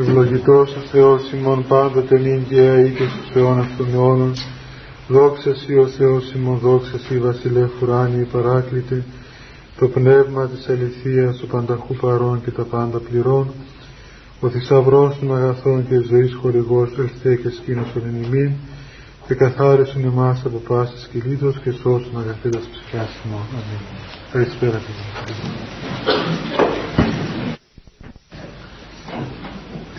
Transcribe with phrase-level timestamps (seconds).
[0.00, 4.32] Ευλογητός ο Θεός ημών πάντοτε νυν και αεί και στους αιώνας των αιώνων.
[5.08, 9.04] Δόξας Σοι ο Θεός ημών, δόξας Σοι βασιλεύ ουράνιοι παράκλητε,
[9.78, 13.50] το πνεύμα της αληθείας του πανταχού παρών και τα πάντα πληρών,
[14.40, 18.52] ο θησαυρός των αγαθών και ζωής χορηγός ελθέ και σκήνωσον εν ημίν,
[19.26, 23.46] και καθάρισον εμάς από πάσης κυλίδος και σώσον αγαθήτας ψυχάς ημών.
[23.58, 23.80] Αμήν.
[24.32, 24.80] Καλησπέρα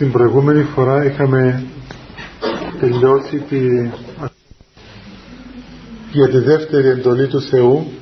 [0.00, 1.64] Την προηγούμενη φορά είχαμε
[2.80, 3.90] τελειώσει τη...
[6.12, 7.92] για τη δεύτερη εντολή του Θεού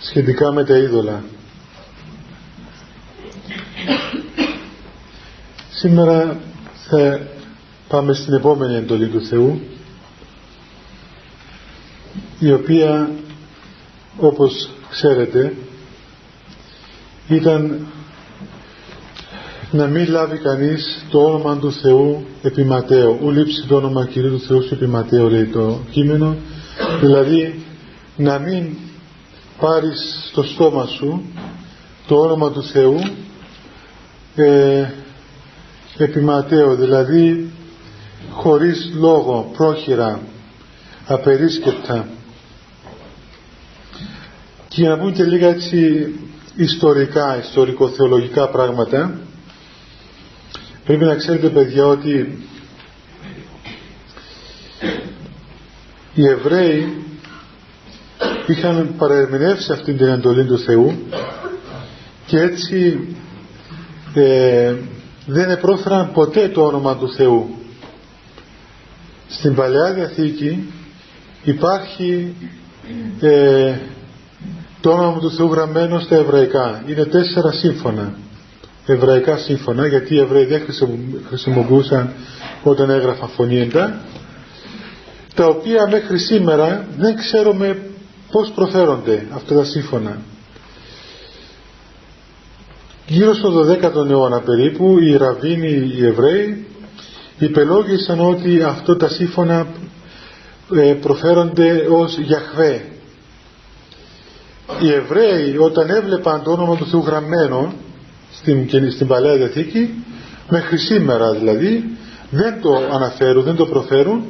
[0.00, 1.22] σχετικά με τα είδωλα.
[5.70, 6.40] Σήμερα
[6.88, 7.20] θα
[7.88, 9.60] πάμε στην επόμενη εντολή του Θεού
[12.38, 13.10] η οποία
[14.16, 15.54] όπως ξέρετε
[17.28, 17.86] ήταν
[19.70, 22.66] να μην λάβει κανείς το όνομα του Θεού επί
[23.22, 24.90] ου λείψει το όνομα Κυρίου του Θεού επί
[25.30, 26.36] λέει το κείμενο.
[27.00, 27.64] Δηλαδή
[28.16, 28.76] να μην
[29.60, 31.22] πάρεις στο στόμα σου
[32.06, 32.98] το όνομα του Θεού
[34.36, 34.90] ε,
[35.98, 36.20] επί
[36.78, 37.50] δηλαδή
[38.30, 40.20] χωρίς λόγο, πρόχειρα,
[41.06, 42.08] απερίσκεπτα.
[44.68, 46.08] Και για να πούμε και λίγα έτσι
[46.56, 49.20] ιστορικά, ιστορικοθεολογικά πράγματα
[50.86, 52.44] Πρέπει να ξέρετε παιδιά ότι
[56.14, 57.04] οι Εβραίοι
[58.46, 60.98] είχαν παρερμηνεύσει αυτή την εντολή του Θεού
[62.26, 63.06] και έτσι
[64.14, 64.74] ε,
[65.26, 67.56] δεν επρόφεραν ποτέ το όνομα του Θεού.
[69.28, 70.72] Στην Παλαιά Διαθήκη
[71.42, 72.34] υπάρχει
[73.20, 73.74] ε,
[74.80, 76.82] το όνομα του Θεού γραμμένο στα εβραϊκά.
[76.86, 78.14] Είναι τέσσερα σύμφωνα
[78.86, 80.62] εβραϊκά σύμφωνα γιατί οι Εβραίοι δεν
[81.28, 82.12] χρησιμοποιούσαν
[82.62, 84.00] όταν έγραφαν φωνήεντα
[85.36, 87.78] τα οποία μέχρι σήμερα δεν ξέρουμε
[88.30, 90.18] πώς προφέρονται αυτά τα σύμφωνα.
[93.06, 96.66] Γύρω στο 12ο αιώνα περίπου οι Ραβίνοι οι Εβραίοι
[97.38, 99.66] υπελόγισαν ότι αυτό τα σύμφωνα
[100.74, 102.84] ε, προφέρονται ως Γιαχβέ.
[104.80, 107.72] Οι Εβραίοι όταν έβλεπαν το όνομα του Θεού γραμμένο
[108.38, 110.04] στην, στην Παλαιά Διαθήκη
[110.48, 111.96] μέχρι σήμερα δηλαδή
[112.30, 114.24] δεν το αναφέρουν, δεν το προφέρουν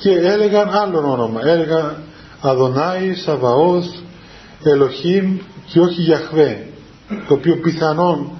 [0.00, 1.40] και έλεγαν άλλο όνομα.
[1.44, 1.96] Έλεγαν
[2.40, 4.02] Αδονάη, Σαβαός
[4.62, 5.38] Ελοχήμ
[5.72, 6.66] και όχι Γιαχβέ
[7.28, 8.30] το οποίο πιθανόν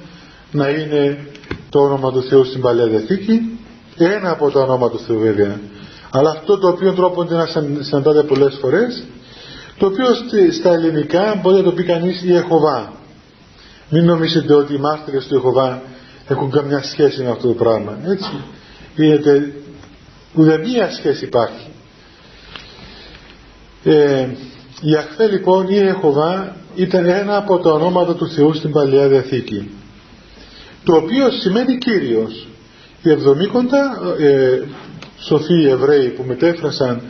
[0.52, 1.26] να είναι
[1.70, 3.58] το όνομα του Θεού στην Παλαιά Διαθήκη
[3.96, 5.60] ένα από τα ονόματα του Θεού βέβαια.
[6.10, 7.46] Αλλά αυτό το οποίο τρόπονται να
[7.80, 9.04] συναντάτε πολλές φορές
[9.78, 10.06] το οποίο
[10.52, 12.92] στα ελληνικά μπορεί να το πει κανείς η Εχωβά
[13.92, 15.82] μην νομίζετε ότι οι μάρτυρες του Ιεχωβά
[16.28, 17.98] έχουν καμιά σχέση με αυτό το πράγμα.
[18.04, 18.30] Έτσι.
[18.94, 19.52] Είδατε,
[20.34, 21.66] ούτε μία σχέση υπάρχει.
[23.84, 24.26] Ε,
[24.80, 29.70] η Αχθέ λοιπόν η Ιεχωβά ήταν ένα από τα ονόματα του Θεού στην Παλαιά Διαθήκη
[30.84, 32.46] το οποίο σημαίνει Κύριος
[33.02, 34.62] οι εβδομήκοντα ε,
[35.18, 37.00] σοφοί Εβραίοι που μετέφρασαν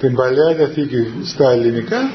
[0.00, 2.10] την Παλαιά Διαθήκη στα ελληνικά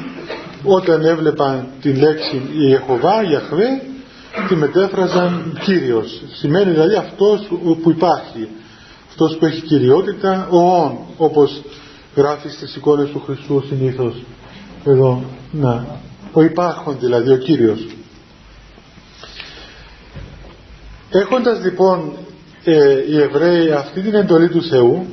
[0.64, 3.82] όταν έβλεπαν την λέξη Ιεχωβά, Ιαχβέ
[4.48, 6.22] τη μετέφραζαν Κύριος.
[6.34, 7.48] Σημαίνει δηλαδή αυτός
[7.82, 8.48] που υπάρχει.
[9.10, 11.62] Αυτός που έχει κυριότητα, ο όν, όπως
[12.16, 14.24] γράφει στις εικόνες του Χριστού συνήθως.
[14.86, 15.86] Εδώ, να.
[16.32, 17.86] Ο υπάρχον δηλαδή, ο Κύριος.
[21.10, 22.12] Έχοντας λοιπόν
[22.64, 22.74] ε,
[23.10, 25.06] οι Εβραίοι αυτή την εντολή του Θεού,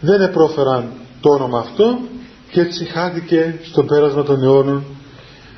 [0.00, 0.90] δεν επρόφεραν
[1.20, 1.98] το όνομα αυτό
[2.50, 4.84] και έτσι χάθηκε στο πέρασμα των αιώνων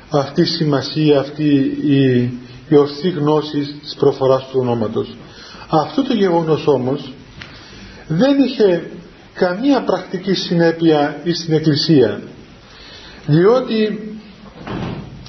[0.09, 1.43] αυτή η σημασία, αυτή
[1.85, 2.31] η
[2.69, 5.15] η ορθή γνώση της προφοράς του ονόματος.
[5.69, 7.13] Αυτό το γεγονός όμως
[8.07, 8.91] δεν είχε
[9.33, 12.21] καμία πρακτική συνέπεια στην Εκκλησία
[13.25, 14.01] διότι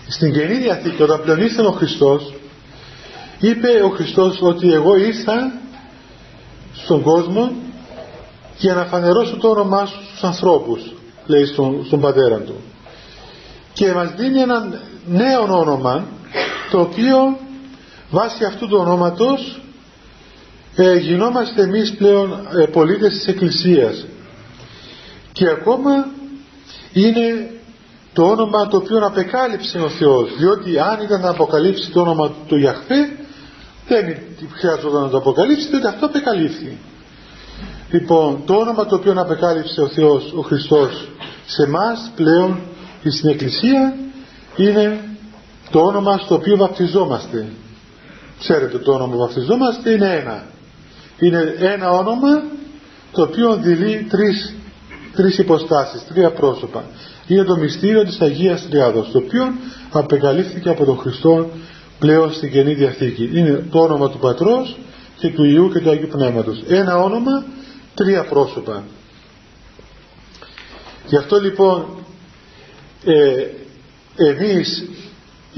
[0.06, 2.34] στην Καινή Διαθήκη όταν πλεονίσταν ο Χριστός
[3.40, 5.52] είπε ο Χριστός ότι εγώ ήρθα
[6.74, 7.52] στον κόσμο
[8.58, 10.80] για να φανερώσω το όνομά σου στους ανθρώπους
[11.26, 12.54] λέει στον, στον πατέρα του
[13.72, 16.06] και μας δίνει ένα νέο όνομα
[16.70, 17.38] το οποίο
[18.10, 19.60] βάσει αυτού του ονόματος
[20.76, 24.06] ε, γινόμαστε εμείς πλέον ε, πολίτες της Εκκλησίας.
[25.32, 26.08] Και ακόμα
[26.92, 27.50] είναι
[28.12, 32.58] το όνομα το οποίο απεκάλυψε ο Θεός διότι αν ήταν να αποκαλύψει το όνομα του
[32.58, 33.10] Ιαχβέ
[33.88, 34.16] δεν
[34.52, 36.78] χρειάζονταν να το αποκαλύψει διότι αυτό απεκαλύφθη.
[37.90, 41.08] Λοιπόν το όνομα το οποίο απεκάλυψε ο Θεός ο Χριστός
[41.46, 42.60] σε εμά πλέον
[43.04, 43.96] στην Εκκλησία
[44.56, 45.07] είναι
[45.70, 47.46] το όνομα στο οποίο βαπτιζόμαστε.
[48.38, 50.46] Ξέρετε το όνομα που βαπτιζόμαστε είναι ένα.
[51.18, 52.42] Είναι ένα όνομα
[53.12, 54.54] το οποίο δηλεί τρεις,
[55.14, 56.84] τρεις υποστάσεις, τρία πρόσωπα.
[57.26, 59.52] Είναι το μυστήριο της Αγίας Τριάδος, το οποίο
[59.90, 61.50] απεκαλύφθηκε από τον Χριστό
[61.98, 63.30] πλέον στην Καινή Διαθήκη.
[63.34, 64.76] Είναι το όνομα του Πατρός
[65.16, 66.62] και του Ιού και του Αγίου Πνεύματος.
[66.68, 67.44] Ένα όνομα,
[67.94, 68.84] τρία πρόσωπα.
[71.06, 71.86] Γι' αυτό λοιπόν
[73.04, 73.46] ε,
[74.16, 74.84] εμείς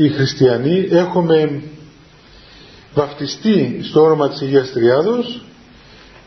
[0.03, 1.63] οι χριστιανοί έχουμε
[2.95, 5.45] βαφτιστεί στο όνομα της Αγίας Τριάδος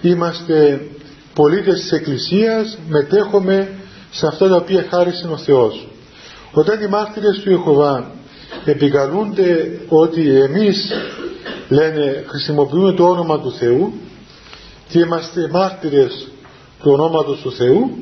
[0.01, 0.87] είμαστε
[1.33, 3.69] πολίτες της Εκκλησίας μετέχουμε
[4.11, 5.87] σε αυτά τα οποία χάρισε ο Θεός.
[6.51, 8.11] Όταν οι μάρτυρες του Ιεχωβά
[8.65, 10.91] επικαλούνται ότι εμείς
[11.69, 13.93] λένε χρησιμοποιούμε το όνομα του Θεού
[14.87, 16.27] και είμαστε μάρτυρες
[16.83, 17.97] του ονόματος του Θεού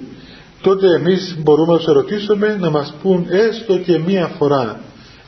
[0.62, 4.80] τότε εμείς μπορούμε να τους ερωτήσουμε να μας πούν έστω και μία φορά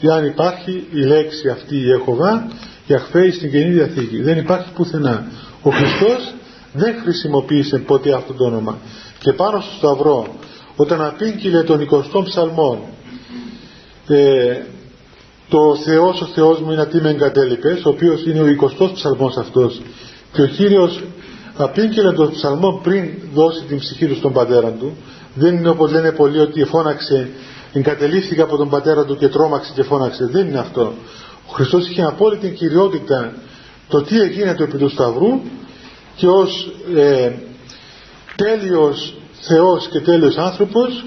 [0.08, 2.48] εάν υπάρχει η λέξη αυτή η Ιεχωβά
[2.88, 4.22] Ιαχβέ στην Καινή Διαθήκη.
[4.22, 5.26] Δεν υπάρχει πουθενά.
[5.62, 6.34] Ο Χριστός
[6.74, 8.78] δεν χρησιμοποίησε ποτέ αυτό το όνομα.
[9.20, 10.28] Και πάνω στο Σταυρό
[10.76, 12.90] όταν απήγγειλε τον 20ο ψαλμό
[14.08, 14.58] ε,
[15.50, 18.46] το Θεός ο Θεός μου είναι ατί με εγκατέλειπες ο οποίος είναι ο
[18.80, 19.82] 20ος ψαλμός αυτός.
[20.34, 21.04] Και ο Κύριος
[21.58, 24.98] απήγγειλε τον ψαλμό πριν δώσει την ψυχή του στον πατέρα του.
[25.36, 27.30] Δεν είναι όπως λένε πολλοί ότι φώναξε
[27.74, 30.94] εγκατελείφθηκα από τον πατέρα του και τρόμαξε και φώναξε δεν είναι αυτό
[31.48, 33.34] ο Χριστός είχε απόλυτη κυριότητα
[33.88, 35.42] το τι έγινε επί του Σταυρού
[36.16, 37.32] και ως ε,
[38.36, 41.06] τέλειος Θεός και τέλειος άνθρωπος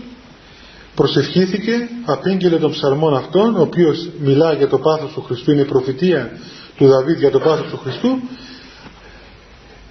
[0.95, 5.65] προσευχήθηκε, απήγγειλε τον ψαλμόν αυτόν, ο οποίος μιλά για το πάθος του Χριστού, είναι η
[5.65, 6.31] προφητεία
[6.77, 8.21] του Δαβίδ για το πάθος του Χριστού,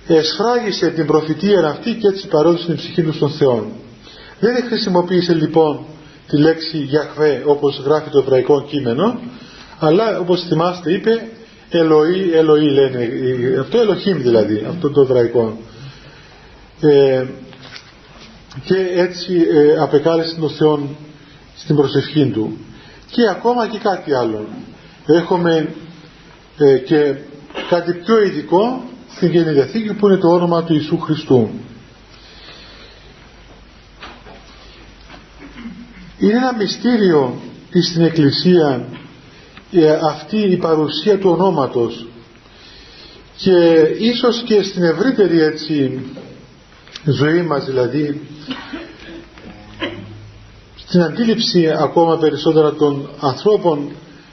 [0.08, 3.72] εσφράγισε την προφητεία αυτή και έτσι παρόδησε την ψυχή του στον Θεό.
[4.40, 5.86] Δεν χρησιμοποίησε λοιπόν
[6.28, 9.20] τη λέξη Γιαχβέ όπως γράφει το εβραϊκό κείμενο,
[9.80, 11.30] αλλά όπως θυμάστε είπε
[11.70, 13.10] Ελοή, Ελοή λένε,
[13.60, 15.58] αυτό Ελοχήμ δηλαδή, αυτό το εβραϊκό.
[16.82, 17.26] Ε,
[18.64, 20.90] και έτσι ε, απεκάλεσε τον Θεό
[21.56, 22.58] στην προσευχή του.
[23.12, 24.48] Και ακόμα και κάτι άλλο.
[25.06, 25.74] Έχουμε
[26.58, 27.16] ε, και
[27.70, 28.84] κάτι πιο ειδικό
[29.16, 31.50] στην Καινή Διαθήκη που είναι το όνομα του Ιησού Χριστού
[36.26, 37.42] είναι ένα μυστήριο
[37.90, 38.86] στην Εκκλησία
[39.72, 42.08] ε, αυτή η παρουσία του ονόματος.
[43.38, 43.58] Και
[44.00, 46.06] ίσως και στην ευρύτερη έτσι
[47.06, 48.22] ζωή μας δηλαδή
[50.76, 53.92] στην αντίληψη ακόμα περισσότερα των ανθρώπων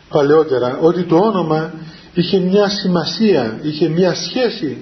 [0.08, 1.72] παλαιότερα ότι το όνομα
[2.14, 4.78] είχε μια σημασία, είχε μια σχέση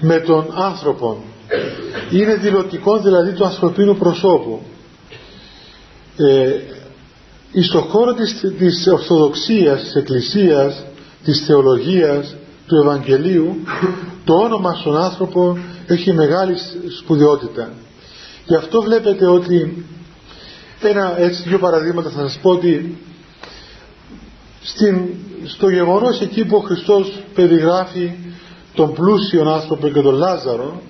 [0.00, 1.24] με τον άνθρωπο.
[2.10, 4.62] Είναι δηλωτικό δηλαδή του ανθρωπίνου προσώπου
[6.16, 10.84] ε, στο χώρο της, της Ορθοδοξίας, της Εκκλησίας,
[11.24, 12.34] της Θεολογίας,
[12.66, 13.56] του Ευαγγελίου
[14.24, 16.54] το όνομα στον άνθρωπο έχει μεγάλη
[16.98, 17.72] σπουδαιότητα.
[18.46, 19.84] Γι' αυτό βλέπετε ότι
[20.82, 22.98] ένα έτσι δύο παραδείγματα θα σας πω ότι
[24.62, 25.08] στην,
[25.44, 28.12] στο γεγονός εκεί που ο Χριστός περιγράφει
[28.74, 30.82] τον πλούσιο άνθρωπο και τον Λάζαρο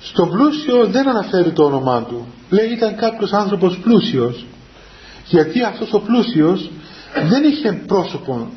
[0.00, 2.26] στον πλούσιο δεν αναφέρει το όνομά του.
[2.50, 4.46] Λέει ήταν κάποιος άνθρωπος πλούσιος
[5.28, 6.70] γιατί αυτός ο πλούσιος
[7.28, 8.48] δεν είχε πρόσωπο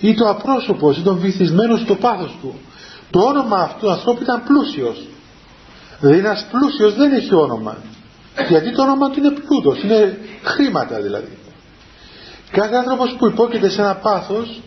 [0.00, 2.54] ή το απρόσωπος ή τον βυθισμένο στο πάθος του.
[3.10, 5.06] Το όνομα αυτού του ανθρώπου ήταν πλούσιος.
[6.00, 7.76] Δηλαδή ένας πλούσιος δεν έχει όνομα.
[8.48, 11.38] Γιατί το όνομα του είναι πλούτος είναι χρήματα δηλαδή.
[12.50, 14.60] Κάθε άνθρωπος που υπόκειται σε ένα πάθος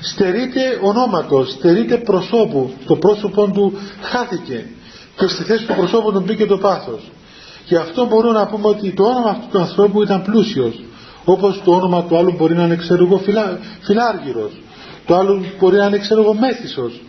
[0.00, 2.72] στερείται ονόματος στερείται προσώπου.
[2.86, 4.66] Το πρόσωπο του χάθηκε
[5.20, 7.10] και στη θέση του προσώπου του μπήκε το πάθος.
[7.64, 10.80] Και αυτό μπορούμε να πούμε ότι το όνομα αυτού του ανθρώπου ήταν πλούσιος.
[11.24, 14.52] Όπως το όνομα του άλλου μπορεί να είναι ξέρω εγώ φιλά, φιλάργυρος.
[15.06, 17.00] Το άλλο μπορεί να είναι ξέρω εγώ μέθησος.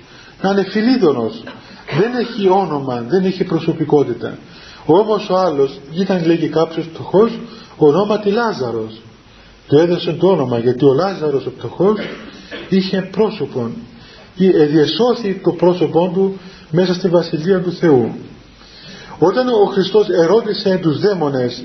[0.41, 1.43] Να είναι φιλίδωνος.
[1.99, 4.37] Δεν έχει όνομα, δεν έχει προσωπικότητα.
[4.85, 7.39] Όμως ο άλλος ήταν λέγει κάποιος πτωχός
[7.77, 9.01] ονόματι Λάζαρος.
[9.67, 11.99] Του έδωσε το όνομα γιατί ο Λάζαρος ο πτωχός
[12.69, 13.71] είχε πρόσωπο
[14.35, 16.39] ή διεσώθη το πρόσωπό του
[16.71, 18.15] μέσα στη Βασιλεία του Θεού.
[19.19, 21.63] Όταν ο Χριστός ερώτησε τους δαίμονες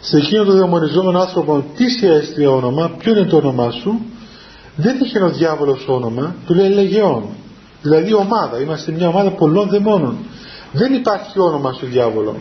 [0.00, 4.00] σε εκείνο τον δαιμονιζόμενο άνθρωπο τι σε έστειλε όνομα, ποιο είναι το όνομά σου
[4.76, 7.28] δεν είχε ο διάβολος όνομα του λέει Λεγεών
[7.84, 10.18] δηλαδή ομάδα, είμαστε μια ομάδα πολλών δαιμόνων.
[10.72, 12.36] Δεν υπάρχει όνομα στο διάβολο.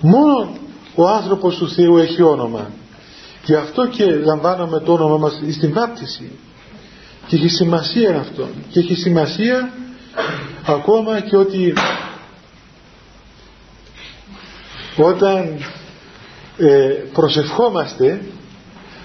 [0.00, 0.48] Μόνο
[0.94, 2.70] ο άνθρωπος του Θεού έχει όνομα.
[3.44, 6.30] Γι' αυτό και λαμβάνουμε το όνομα μας στην βάπτιση.
[7.26, 8.48] Και έχει σημασία αυτό.
[8.70, 9.72] Και έχει σημασία
[10.66, 11.72] ακόμα και ότι
[14.96, 15.58] όταν
[16.58, 18.20] ε, προσευχόμαστε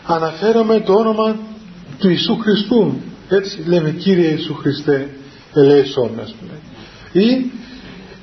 [0.06, 1.36] αναφέρομαι το όνομα
[2.00, 3.02] του Ιησού Χριστού.
[3.30, 5.10] Έτσι λέμε Κύριε Ιησού Χριστέ
[5.54, 6.52] ελέησόν ας πούμε
[7.12, 7.52] ή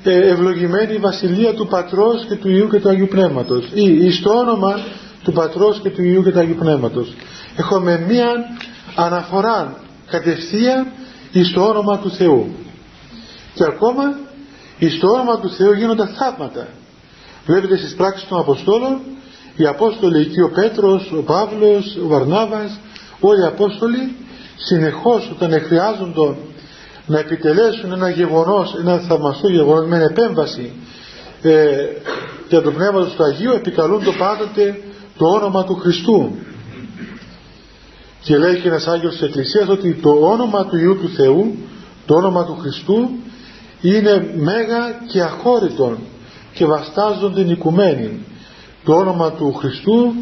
[0.03, 3.69] ε, ευλογημένη η βασιλεία του Πατρός και του Ιού και του Αγίου Πνεύματος.
[3.73, 4.79] Ή στο όνομα
[5.23, 7.13] του Πατρός και του Ιού και του Αγίου Πνεύματος
[7.57, 8.31] έχουμε μία
[8.95, 9.77] αναφορά
[10.07, 10.87] κατευθείαν
[11.43, 12.55] στο όνομα του Θεού
[13.59, 14.03] και ακόμα
[14.97, 16.67] στο όνομα του Θεού γίνονται θαύματα.
[17.45, 18.99] Βλέπετε στις πράξεις των Αποστόλων
[19.55, 22.79] οι Απόστολοι εκεί ο Πέτρος, ο Παύλος, ο Βαρνάβας
[23.19, 24.15] όλοι οι Απόστολοι
[24.55, 26.35] συνεχώς όταν χρειάζονται
[27.05, 30.71] να επιτελέσουν ένα γεγονός, ένα θαυμαστό γεγονός με επέμβαση
[31.41, 31.75] ε,
[32.49, 34.81] για το Πνεύμα του Αγίου επικαλούν το πάντοτε
[35.17, 36.35] το όνομα του Χριστού.
[38.21, 41.57] Και λέει και ένας Άγιος της Εκκλησίας ότι το όνομα του Ιού του Θεού
[42.05, 43.09] το όνομα του Χριστού
[43.81, 45.97] είναι μέγα και αχώρητον
[46.53, 48.25] και βαστάζονται οικουμένοι
[48.83, 50.13] το όνομα του Χριστού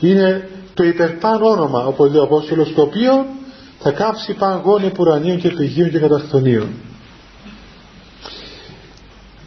[0.00, 3.26] είναι το υπερπάν όνομα όπως λέει ο Απόστολος το οποίο
[3.78, 6.68] θα κάψει παν γόνοι πουρανίων και πηγείων και καταστονίων.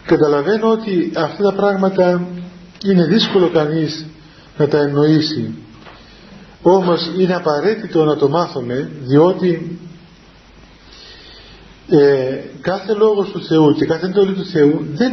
[0.05, 2.27] Καταλαβαίνω ότι αυτά τα πράγματα
[2.85, 4.05] είναι δύσκολο κανείς
[4.57, 5.55] να τα εννοήσει.
[6.61, 9.79] Όμως είναι απαραίτητο να το μάθουμε διότι
[11.89, 15.11] ε, κάθε λόγος του Θεού και κάθε εντολή του Θεού δεν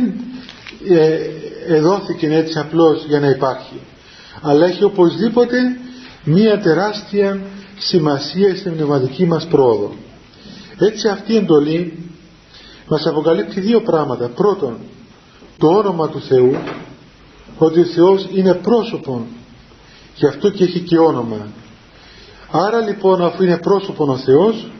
[0.89, 1.19] ε,
[1.67, 3.81] εδόθηκε έτσι απλώς για να υπάρχει.
[4.41, 5.59] Αλλά έχει οπωσδήποτε
[6.25, 7.41] μία τεράστια
[7.79, 9.95] σημασία στην πνευματική μας πρόοδο.
[10.79, 12.11] Έτσι αυτή η εντολή
[12.89, 14.29] μας αποκαλύπτει δύο πράγματα.
[14.29, 14.77] Πρώτον
[15.59, 16.57] το όνομα του Θεού
[17.59, 19.27] ότι ο Θεός είναι πρόσωπο
[20.15, 21.47] γι' αυτό και έχει και όνομα.
[22.51, 24.71] Άρα λοιπόν αφού είναι πρόσωπο ο Θεός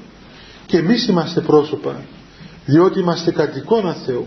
[0.73, 2.05] και εμείς είμαστε πρόσωπα
[2.65, 4.27] διότι είμαστε κατ' εικόνα Θεού.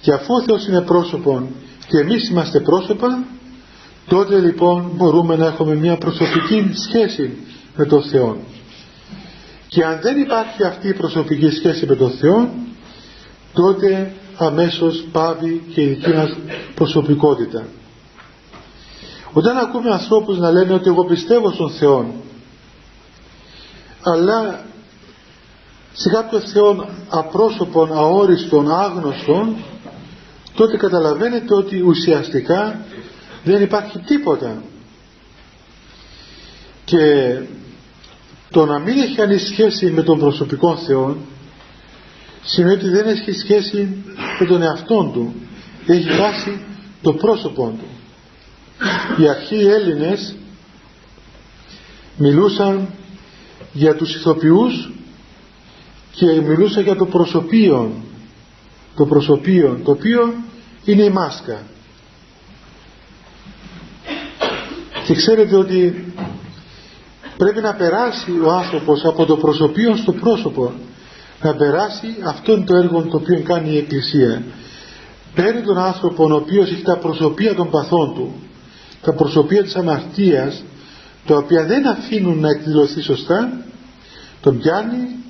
[0.00, 1.48] Και αφού ο Θεός είναι πρόσωπο
[1.86, 3.24] και εμείς είμαστε πρόσωπα
[4.08, 7.36] τότε λοιπόν μπορούμε να έχουμε μια προσωπική σχέση
[7.76, 8.36] με τον Θεό.
[9.68, 12.48] Και αν δεν υπάρχει αυτή η προσωπική σχέση με τον Θεό
[13.52, 16.36] τότε αμέσως πάβει και η δική μας
[16.74, 17.66] προσωπικότητα.
[19.32, 22.14] Όταν ακούμε ανθρώπους να λένε ότι εγώ πιστεύω στον Θεό
[24.02, 24.64] αλλά
[25.96, 29.56] σε κάποιο Θεό απρόσωπον, αόριστον, άγνωστον
[30.54, 32.84] τότε καταλαβαίνετε ότι ουσιαστικά
[33.44, 34.62] δεν υπάρχει τίποτα.
[36.84, 37.38] Και
[38.50, 41.16] το να μην έχει κανείς σχέση με τον προσωπικό Θεό
[42.42, 44.04] σημαίνει ότι δεν έχει σχέση
[44.40, 45.34] με τον εαυτό του.
[45.86, 46.60] Έχει χάσει
[47.02, 47.86] το πρόσωπό του.
[49.22, 50.36] Οι αρχαίοι Έλληνες
[52.16, 52.88] μιλούσαν
[53.72, 54.93] για τους ηθοποιούς
[56.14, 57.92] και μιλούσαν για το προσωπείο
[58.96, 60.34] το προσωπείο το οποίο
[60.84, 61.62] είναι η μάσκα.
[65.06, 66.12] Και ξέρετε ότι
[67.36, 70.72] πρέπει να περάσει ο άνθρωπος από το προσωπείο στο πρόσωπο.
[71.42, 74.42] Να περάσει αυτό το έργο το οποίο κάνει η Εκκλησία.
[75.34, 78.32] Παίρνει τον άνθρωπο ο οποίος έχει τα προσωπία των παθών του.
[79.02, 80.64] Τα προσωπία της αμαρτίας
[81.26, 83.52] τα οποία δεν αφήνουν να εκδηλωθεί σωστά
[84.40, 85.23] τον πιάνει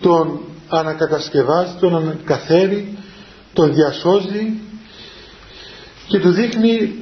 [0.00, 2.98] τον ανακατασκευάζει τον ανακαθαίρει
[3.52, 4.60] τον διασώζει
[6.06, 6.94] και του δείχνει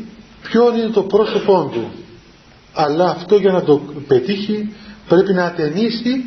[0.43, 1.91] ποιο είναι το πρόσωπό του.
[2.73, 4.75] Αλλά αυτό για να το πετύχει
[5.09, 6.25] πρέπει να ατενίσει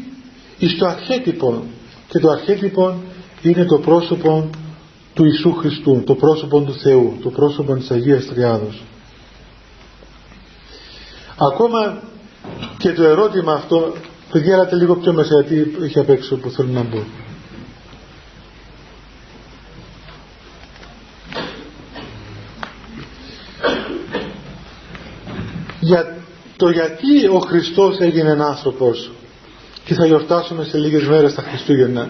[0.57, 1.63] εις το αρχέτυπο.
[2.07, 2.95] Και το αρχέτυπο
[3.41, 4.50] είναι το πρόσωπο
[5.13, 8.83] του Ιησού Χριστού το πρόσωπο του Θεού το πρόσωπο της Αγίας Τριάδος.
[11.51, 12.01] Ακόμα
[12.77, 13.93] και το ερώτημα αυτό
[14.31, 17.03] παιδιά έλατε λίγο πιο μέσα γιατί έχει απ' έξω που θέλω να μπω
[25.79, 26.15] για
[26.57, 29.12] το γιατί ο Χριστός έγινε άνθρωπος
[29.86, 32.07] και θα γιορτάσουμε σε λίγες μέρες τα Χριστούγεννα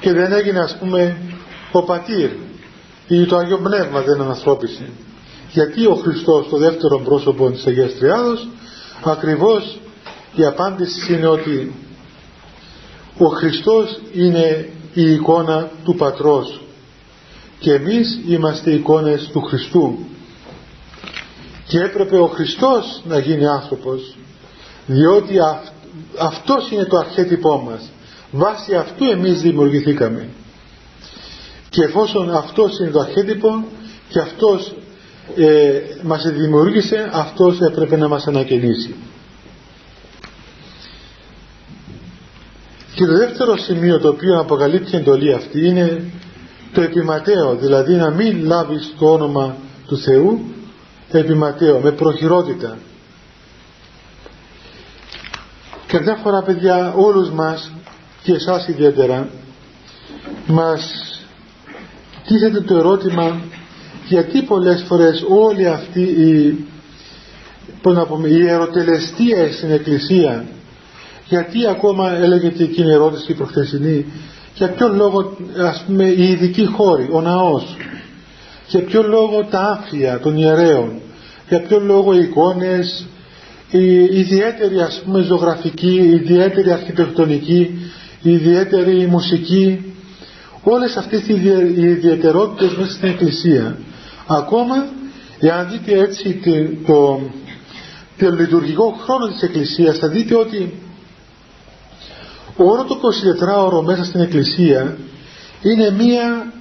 [0.00, 1.16] και δεν έγινε ας πούμε
[1.72, 2.30] ο πατήρ
[3.08, 4.88] ή το Άγιο Πνεύμα δεν αναθρώπισε
[5.52, 8.48] γιατί ο Χριστός το δεύτερο πρόσωπο της Αγίας Τριάδος
[9.04, 9.78] ακριβώς
[10.36, 11.72] η απάντηση είναι ότι
[13.18, 16.60] ο Χριστός είναι η εικόνα του Πατρός
[17.58, 19.98] και εμείς είμαστε εικόνες του Χριστού.
[21.66, 24.16] Και έπρεπε ο Χριστός να γίνει άνθρωπος
[24.86, 25.58] διότι αυ,
[26.18, 27.90] αυτός είναι το αρχέτυπό μας.
[28.30, 30.28] Βάσει αυτού εμείς δημιουργηθήκαμε.
[31.68, 33.64] Και εφόσον αυτός είναι το αρχέτυπο
[34.08, 34.74] και αυτός
[35.36, 38.94] ε, μας δημιούργησε αυτός έπρεπε να μας ανακαινήσει
[42.96, 46.02] και το δεύτερο σημείο το οποίο αποκαλύπτει η εντολή αυτή είναι
[46.72, 50.40] το επιματέο δηλαδή να μην λάβεις το όνομα του Θεού
[51.10, 52.78] επιματέο με προχειρότητα.
[55.86, 57.72] Καμιά φορά παιδιά όλους μας
[58.22, 59.28] και εσάς ιδιαίτερα
[60.46, 60.92] μας
[62.26, 63.40] τίθεται το ερώτημα
[64.08, 66.64] γιατί πολλές φορές όλη αυτή η,
[67.82, 70.44] πώς να πούμε, η ερωτελεστία στην Εκκλησία
[71.28, 74.04] γιατί ακόμα έλεγε και εκείνη η ερώτηση η προχθεσινή
[74.54, 77.76] για ποιο λόγο ας πούμε οι ειδικοί χώροι, ο ναός
[78.68, 80.92] για ποιο λόγο τα άφια των ιερέων
[81.48, 83.06] για ποιο λόγο οι εικόνες
[83.70, 87.90] η ιδιαίτερη ας πούμε ζωγραφική η ιδιαίτερη αρχιτεκτονική
[88.22, 89.94] η ιδιαίτερη μουσική
[90.62, 91.32] όλες αυτές οι
[91.80, 93.78] ιδιαιτερότητες μέσα στην Εκκλησία.
[94.26, 94.86] Ακόμα
[95.40, 96.40] εάν δείτε έτσι
[96.86, 97.20] το,
[98.18, 100.72] το, λειτουργικό χρόνο της Εκκλησίας θα δείτε ότι
[102.56, 104.96] όλο το 24ωρο μέσα στην Εκκλησία
[105.62, 106.52] είναι μία,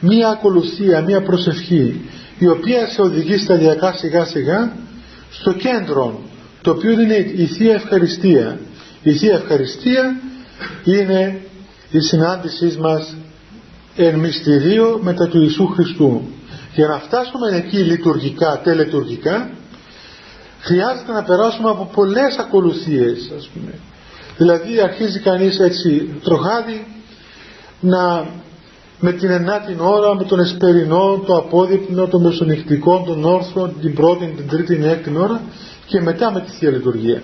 [0.00, 2.00] μία ακολουθία, μία προσευχή
[2.38, 4.72] η οποία σε οδηγεί σταδιακά σιγά σιγά
[5.30, 6.20] στο κέντρο
[6.62, 8.58] το οποίο είναι η Θεία Ευχαριστία.
[9.02, 10.20] Η Θεία Ευχαριστία
[10.84, 11.40] είναι
[11.90, 13.16] η συνάντησή μας
[13.96, 16.22] εν μυστηρίο μετά του Ιησού Χριστού.
[16.74, 19.50] Για να φτάσουμε εκεί λειτουργικά, τελετουργικά
[20.60, 23.72] χρειάζεται να περάσουμε από πολλές ακολουθίες ας πούμε
[24.42, 26.86] δηλαδή αρχίζει κανείς έτσι τροχάδι
[27.80, 28.26] να
[29.00, 34.26] με την ενάτη ώρα, με τον εσπερινό, το απόδειπνο, το μεσονυχτικό, τον όρθρο, την πρώτη,
[34.36, 35.40] την τρίτη, την έκτη ώρα
[35.86, 37.22] και μετά με τη Θεία Λειτουργία.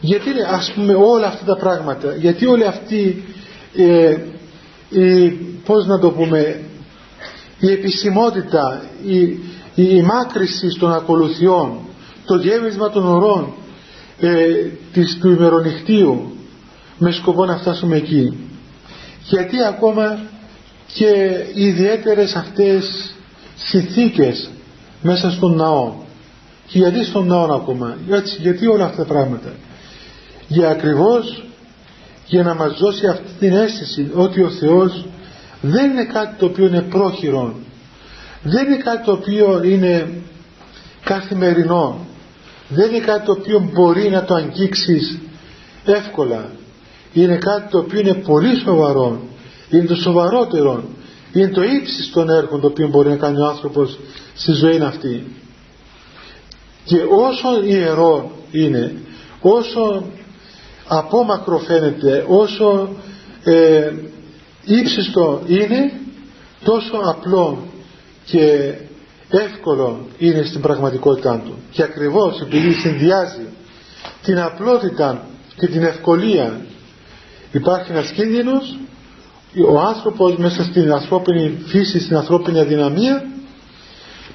[0.00, 3.24] Γιατί ας πούμε όλα αυτά τα πράγματα, γιατί όλη αυτή
[3.76, 4.16] ε,
[4.88, 5.28] η,
[5.64, 6.60] πώς να το πούμε,
[7.58, 9.20] η επισημότητα, η,
[9.74, 11.78] η, η μάκρυση των ακολουθιών,
[12.26, 13.52] το γέμισμα των ωρών
[14.20, 14.44] ε,
[14.92, 16.36] της, του ημερονυχτίου.
[16.98, 18.36] Με σκοπό να φτάσουμε εκεί.
[19.22, 20.18] Γιατί ακόμα
[20.94, 23.14] και οι ιδιαίτερες αυτές
[23.56, 24.50] συνθήκες
[25.02, 25.94] μέσα στον ναό.
[26.66, 27.96] Και γιατί στον ναό ακόμα.
[28.06, 29.52] Γιατί, γιατί όλα αυτά τα πράγματα.
[30.48, 31.44] Για ακριβώς
[32.26, 35.06] για να μας δώσει αυτή την αίσθηση ότι ο Θεός
[35.60, 37.54] δεν είναι κάτι το οποίο είναι πρόχειρο
[38.44, 40.08] δεν είναι κάτι το οποίο είναι
[41.04, 42.03] καθημερινό
[42.68, 45.18] δεν είναι κάτι το οποίο μπορεί να το αγγίξεις
[45.84, 46.50] εύκολα.
[47.12, 49.20] Είναι κάτι το οποίο είναι πολύ σοβαρό.
[49.70, 50.84] Είναι το σοβαρότερο
[51.34, 53.98] είναι το ύψιστο των έργων το οποίο μπορεί να κάνει ο άνθρωπος
[54.34, 55.26] στη ζωή αυτή.
[56.84, 58.94] Και όσο ιερό είναι
[59.40, 60.04] όσο
[60.88, 62.88] απόμακρο φαίνεται όσο
[63.44, 63.92] ε,
[64.64, 65.92] ύψιστο είναι
[66.64, 67.58] τόσο απλό
[68.24, 68.74] και
[69.38, 71.54] εύκολο είναι στην πραγματικότητά του.
[71.70, 73.46] Και ακριβώς επειδή συνδυάζει
[74.22, 76.60] την απλότητα και την ευκολία
[77.52, 78.78] υπάρχει ένας κίνδυνος
[79.68, 83.24] ο άνθρωπος μέσα στην ανθρώπινη φύση, στην ανθρώπινη αδυναμία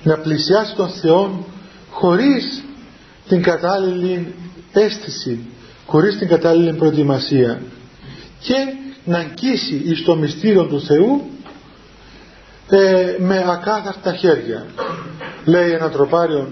[0.03, 1.45] να πλησιάσει τον Θεό
[1.91, 2.63] χωρίς
[3.27, 4.33] την κατάλληλη
[4.71, 5.39] αίσθηση,
[5.85, 7.62] χωρίς την κατάλληλη προετοιμασία
[8.39, 8.55] και
[9.05, 11.21] να αγγίσει εις το μυστήριο του Θεού
[12.69, 14.65] ε, με ακάθαρτα χέρια.
[15.45, 16.47] Λέει ένα τροπάριο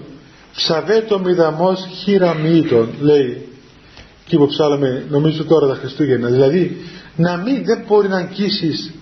[0.54, 3.48] ψαβέτο μηδαμός χειραμήτων λέει.
[4.26, 6.28] Και που ψάλαμε νομίζω τώρα τα Χριστούγεννα.
[6.28, 6.76] Δηλαδή
[7.16, 8.92] να μην δεν μπορεί να αγγίσεις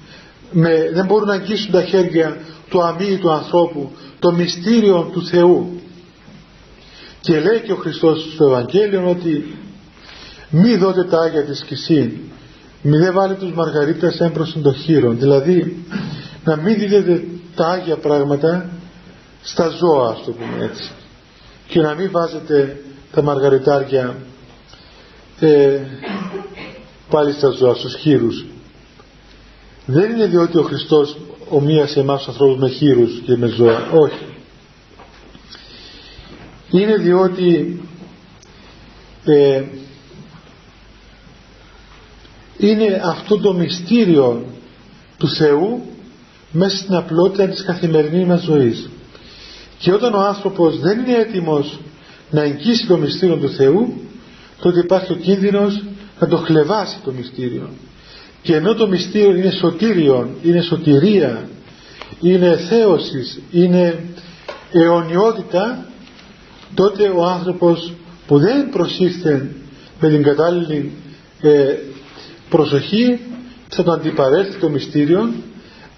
[0.50, 2.36] με, δεν μπορούν να αγγίσουν τα χέρια
[2.68, 5.80] του αμύη του ανθρώπου το μυστήριο του Θεού.
[7.20, 9.56] Και λέει και ο Χριστός στο Ευαγγέλιο ότι
[10.50, 12.10] μη δώτε τα Άγια της Κισήν
[12.82, 15.84] μη δεν βάλει τους μαργαρίτες έμπροσιν το χείρον δηλαδή
[16.46, 18.70] να μην δίδετε τα Άγια πράγματα
[19.42, 20.90] στα ζώα ας το πούμε έτσι.
[21.66, 22.82] Και να μην βάζετε
[23.12, 24.16] τα μαργαριτάρια
[25.40, 25.80] ε,
[27.10, 28.46] πάλι στα ζώα, στους χείρους.
[29.86, 31.16] Δεν είναι διότι ο Χριστός
[31.48, 33.90] ομοίασε εμάς τους ανθρώπους με χείρους και με ζώα.
[33.90, 34.26] Όχι.
[36.70, 37.80] Είναι διότι
[39.24, 39.64] ε,
[42.56, 44.44] είναι αυτό το μυστήριο
[45.18, 45.95] του Θεού
[46.56, 48.88] μέσα στην απλότητα της καθημερινής μας ζωής.
[49.78, 51.78] Και όταν ο άνθρωπος δεν είναι έτοιμος
[52.30, 54.00] να εγγύσει το μυστήριο του Θεού
[54.60, 55.82] τότε υπάρχει ο κίνδυνος
[56.18, 57.68] να το χλεβάσει το μυστήριο.
[58.42, 61.48] Και ενώ το μυστήριο είναι σωτήριο είναι σωτηρία
[62.20, 64.04] είναι θέωσης είναι
[64.72, 65.86] αιωνιότητα
[66.74, 67.92] τότε ο άνθρωπος
[68.26, 69.50] που δεν προσήφθεν
[70.00, 70.92] με την κατάλληλη
[71.40, 71.74] ε,
[72.48, 73.20] προσοχή
[73.68, 75.32] θα το αντιπαρέλθει το μυστήριο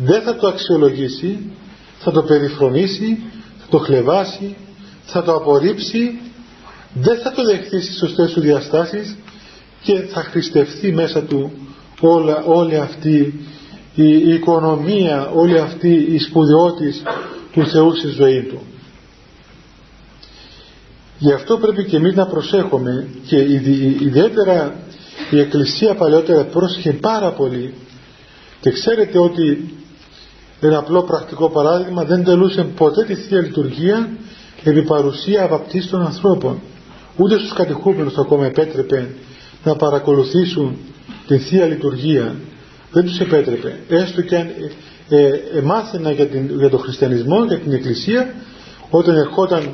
[0.00, 1.50] δεν θα το αξιολογήσει
[1.98, 3.22] θα το περιφρονήσει
[3.58, 4.56] θα το χλεβάσει
[5.04, 6.18] θα το απορρίψει
[6.94, 9.16] δεν θα το δεχθεί στις σωστές του διαστάσεις
[9.82, 11.52] και θα χρηστευτεί μέσα του
[12.00, 13.46] όλα, όλη αυτή
[13.94, 17.02] η, οικονομία, όλη αυτή η σπουδαιότης
[17.52, 18.62] του Θεού στη ζωή του.
[21.18, 23.36] Γι' αυτό πρέπει και εμείς να προσέχουμε και
[24.00, 24.74] ιδιαίτερα
[25.30, 27.74] η Εκκλησία παλαιότερα πρόσεχε πάρα πολύ
[28.60, 29.74] και ξέρετε ότι
[30.60, 34.08] ένα απλό πρακτικό παράδειγμα δεν τελούσε ποτέ τη Θεία Λειτουργία
[34.64, 36.60] επί παρουσία βαπτίστων ανθρώπων.
[37.16, 39.08] Ούτε στους κατηχούμενους ακόμα επέτρεπε
[39.64, 40.76] να παρακολουθήσουν
[41.26, 42.34] τη Θεία Λειτουργία.
[42.92, 43.78] Δεν τους επέτρεπε.
[43.88, 44.46] Έστω και αν
[45.08, 48.34] ε, ε, μάθαιναν για, για τον χριστιανισμό, για την Εκκλησία
[48.90, 49.68] όταν ερχόταν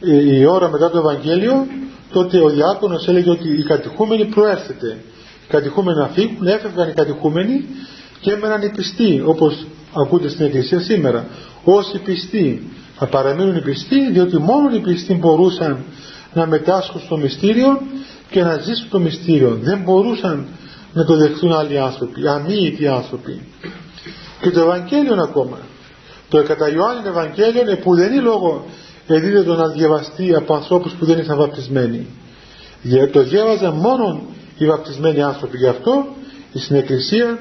[0.00, 1.66] ε, η ώρα μετά το Ευαγγέλιο
[2.12, 4.98] τότε ο διάκονος έλεγε ότι οι κατηχούμενοι προέρθετε
[5.44, 7.64] οι κατηχούμενοι να φύγουν, έφευγαν οι κατηχούμενοι
[8.20, 11.26] και έμεναν οι πιστοί όπως ακούτε στην Εκκλησία σήμερα
[11.64, 15.84] όσοι πιστοί θα παραμείνουν οι πιστοί διότι μόνο οι πιστοί μπορούσαν
[16.34, 17.80] να μετάσχουν στο μυστήριο
[18.30, 19.58] και να ζήσουν το μυστήριο.
[19.60, 20.46] Δεν μπορούσαν
[20.92, 23.40] να το δεχθούν άλλοι άνθρωποι αμύητοι άνθρωποι.
[24.40, 25.58] Και το Ευαγγέλιο ακόμα.
[26.28, 28.64] Το κατά Ιωάννη Ευαγγέλιο που δεν είναι λόγο
[29.06, 32.06] εδίδεται να διαβαστεί από ανθρώπους που δεν ήταν βαπτισμένοι.
[33.12, 34.22] Το διάβαζαν μόνο
[34.58, 35.56] οι βαπτισμένοι άνθρωποι.
[35.56, 36.06] Γι' αυτό
[36.54, 37.38] στην Εκκλησία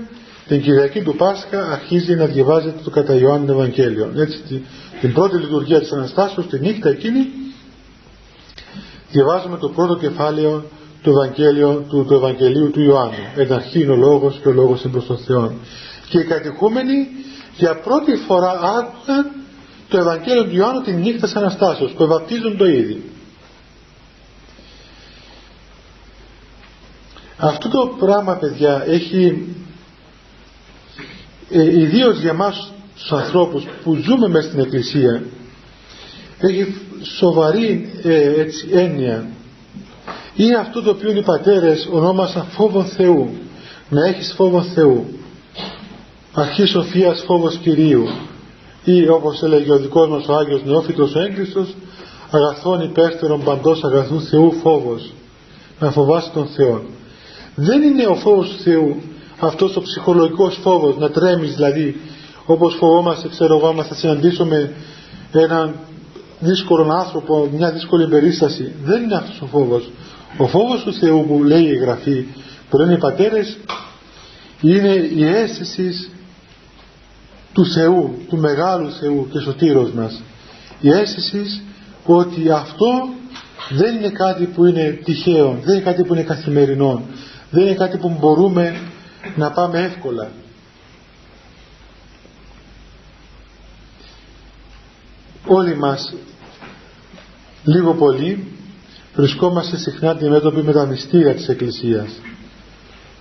[0.48, 4.12] την Κυριακή του Πάσχα αρχίζει να διαβάζεται το κατά Ιωάννη Ευαγγέλιο.
[4.16, 4.66] Έτσι
[5.02, 7.28] την πρώτη λειτουργία της Αναστάσεως τη νύχτα εκείνη
[9.12, 10.64] διαβάζουμε το πρώτο κεφάλαιο
[11.02, 13.32] του, Ευαγγέλιο, του, του Ευαγγελίου του Ιωάννου.
[13.36, 15.54] Εν αρχή είναι ο λόγος και ο λόγος είναι προς τον Θεό.
[16.10, 17.08] Και οι κατοικούμενοι
[17.58, 19.32] για πρώτη φορά άκουγαν
[19.90, 22.98] το Ευαγγέλιο του Ιωάννου την νύχτα της Αναστάσεως που ευαπτίζουν το ίδιο
[27.38, 29.48] αυτό το πράγμα παιδιά έχει
[31.50, 35.24] ε, ιδίως για μας τους ανθρώπους που ζούμε μέσα στην Εκκλησία
[36.40, 39.28] έχει σοβαρή ε, έτσι, έννοια.
[40.36, 43.30] Είναι αυτό το οποίο οι πατέρες ονόμασαν φόβο Θεού
[43.90, 45.06] να έχεις φόβο Θεού.
[46.34, 48.08] Αρχή σοφίας φόβος Κυρίου.
[48.84, 51.76] Ή όπως έλεγε ο δικός μας ο Άγιος Νεόφυτος ο Έγκλειστος
[52.32, 55.14] αγαθών υπέστερων παντός αγαθού Θεού φόβος
[55.80, 56.84] να φοβάσει τον Θεό
[57.56, 59.02] δεν είναι ο φόβος του Θεού
[59.40, 61.96] αυτός ο ψυχολογικός φόβος να τρέμεις δηλαδή
[62.46, 64.74] όπως φοβόμαστε ξέρω εγώ θα συναντήσουμε
[65.32, 65.76] έναν
[66.40, 69.92] δύσκολο άνθρωπο μια δύσκολη περίσταση δεν είναι αυτός ο φόβος.
[70.38, 72.26] Ο φόβος του Θεού που λέει η Γραφή
[72.70, 73.58] που λένε οι πατέρες
[74.62, 76.10] είναι η αίσθηση
[77.54, 80.22] του Θεού, του μεγάλου Θεού και σωτήρος μας.
[80.82, 81.62] Η αίσθηση
[82.06, 83.10] ότι αυτό
[83.70, 87.02] δεν είναι κάτι που είναι τυχαίο δεν είναι κάτι που είναι καθημερινό
[87.50, 88.82] δεν είναι κάτι που μπορούμε
[89.36, 90.32] να πάμε εύκολα.
[95.46, 96.14] Όλοι μας
[97.64, 98.48] λίγο πολύ
[99.16, 102.10] βρισκόμαστε συχνά αντιμέτωποι με τα μυστήρια της Εκκλησίας.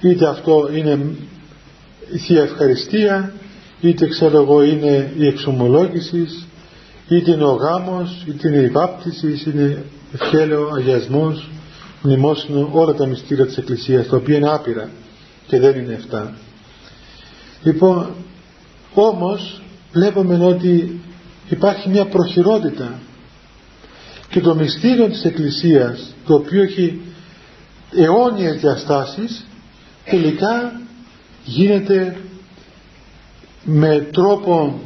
[0.01, 1.17] Είτε αυτό είναι
[2.13, 3.33] η Θεία Ευχαριστία
[3.81, 6.47] είτε ξέρω εγώ είναι η εξομολόγησης
[7.09, 11.51] είτε είναι ο γάμος είτε είναι η βάπτισης είτε είναι ευχέλαιο, αγιασμός
[12.03, 14.91] μνημόσυνο όλα τα μυστήρια της Εκκλησίας τα οποία είναι άπειρα
[15.47, 16.35] και δεν είναι αυτά
[17.63, 18.15] λοιπόν
[18.95, 21.01] όμως βλέπουμε ότι
[21.49, 22.99] υπάρχει μια προχειρότητα
[24.29, 27.01] και το μυστήριο της Εκκλησίας το οποίο έχει
[27.97, 29.47] αιώνιες διαστάσεις
[30.05, 30.81] τελικά
[31.45, 32.17] γίνεται
[33.65, 34.81] με τρόπο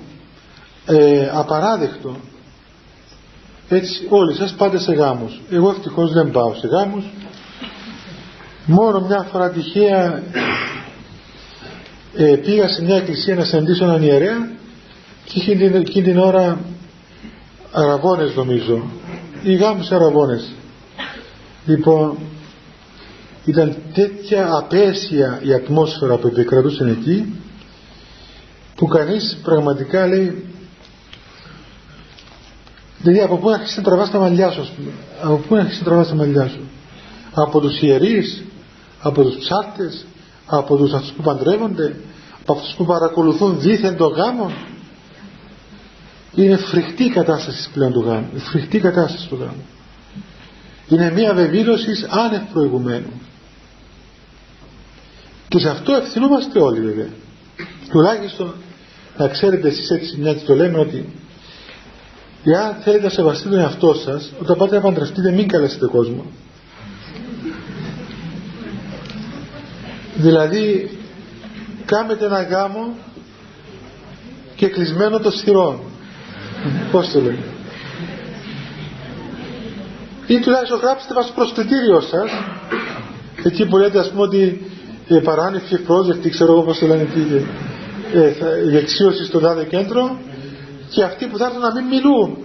[0.86, 2.16] ε, απαράδεκτο.
[3.68, 5.40] Έτσι όλοι σας πάτε σε γάμους.
[5.50, 7.04] Εγώ ευτυχώς δεν πάω σε γάμους
[8.66, 10.22] μόνο μια φορά τυχαία
[12.16, 14.50] ε, πήγα σε μια εκκλησία να συναντήσω έναν ιερέα
[15.24, 16.58] και εκείνη την, την ώρα
[17.72, 18.82] αραβώνες νομίζω.
[19.42, 20.52] Οι γάμους αραβώνες.
[21.66, 22.18] Λοιπόν
[23.44, 27.34] ήταν τέτοια απέσια η ατμόσφαιρα που επικρατούσε εκεί
[28.74, 30.44] που κανείς πραγματικά λέει
[32.98, 34.68] δηλαδή από πού να αρχίσει να τραβάς τα μαλλιά σου
[35.22, 36.60] από πού να αρχίσει να τραβάς τα μαλλιά σου.
[37.34, 38.44] Από τους ιερείς
[39.00, 40.06] από τους ψάρτες
[40.46, 41.96] από τους αυτούς που παντρεύονται
[42.40, 44.52] από αυτούς που παρακολουθούν δίθεν το γάμο
[46.34, 49.64] είναι φρικτή η κατάσταση πλέον του γάμου φρικτή η κατάσταση του γάμου.
[50.88, 53.20] Είναι μια βεβήλωση άνευ προηγουμένου.
[55.48, 57.08] Και σε αυτό ευθυνόμαστε όλοι βέβαια.
[57.90, 58.54] Τουλάχιστον
[59.16, 61.12] να ξέρετε εσείς έτσι μια και το λέμε ότι
[62.44, 66.24] εάν θέλετε να σεβαστείτε τον εαυτό σας όταν πάτε να παντρευτείτε μην καλέσετε κόσμο
[70.14, 70.90] δηλαδή
[71.84, 72.94] κάμετε ένα γάμο
[74.56, 75.80] και κλεισμένο το θυρών
[76.90, 77.44] πώς το λένε
[80.26, 82.30] ή τουλάχιστον γράψτε μας στο προσκλητήριο σας
[83.44, 84.70] εκεί που λέτε ας πούμε ότι
[85.08, 87.20] ε, παράνευκη project ξέρω εγώ πώς το λένε τι,
[88.18, 88.32] ε,
[88.72, 90.18] η εξίωση στο τάδε κέντρο
[90.90, 92.36] και αυτοί που θα έρθουν να μην μιλούν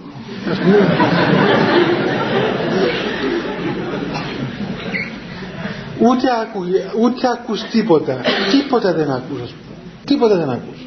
[6.00, 6.64] ούτε, ακού,
[7.00, 9.76] ούτε ακούς τίποτα τίποτα δεν ακούς ας πούμε.
[10.04, 10.86] τίποτα δεν ακούς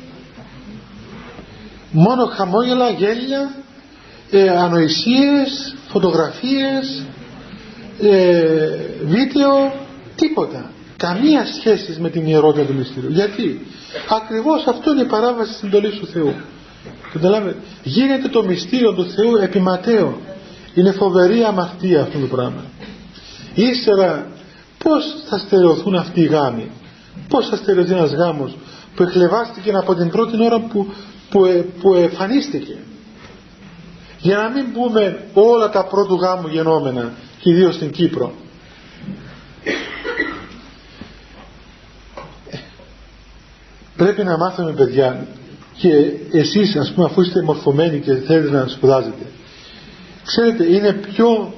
[1.91, 3.51] μόνο χαμόγελα, γέλια,
[4.31, 7.03] ε, ανοησίες, φωτογραφίες,
[8.01, 9.73] ε, βίντεο,
[10.15, 10.71] τίποτα.
[10.97, 13.09] Καμία σχέση με την ιερότητα του μυστήριου.
[13.09, 13.65] Γιατί;
[14.09, 16.33] Ακριβώς αυτό είναι η παράβαση της εντολής του Θεού.
[17.13, 20.17] Καταλάβετε; Γίνεται το μυστήριο του Θεού επιματέο.
[20.73, 22.63] Είναι φοβερή αμαρτία αυτό το πράγμα.
[23.53, 24.27] Ύστερα
[24.83, 26.71] πώς θα στερεωθούν αυτοί οι γάμοι;
[27.27, 28.57] Πώς θα στερεωθεί ένας γάμος
[28.95, 30.93] που εχλεβάστηκε από την πρώτη ώρα που,
[31.29, 32.77] που, ε, που εμφανίστηκε;
[34.19, 38.33] Για να μην πούμε όλα τα πρώτου γάμου γενόμενα και ιδίως στην Κύπρο.
[43.95, 45.27] Πρέπει να μάθουμε παιδιά
[45.77, 45.89] και
[46.31, 49.25] εσείς ας πούμε αφού είστε μορφωμένοι και θέλετε να σπουδάζετε
[50.25, 51.53] ξέρετε είναι πιο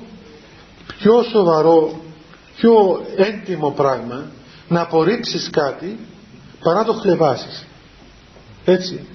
[0.97, 1.99] πιο σοβαρό
[2.62, 4.26] πιο έντιμο πράγμα
[4.67, 6.00] να απορρίψεις κάτι
[6.63, 7.65] παρά να το χλεβάσεις.
[8.65, 9.06] Έτσι.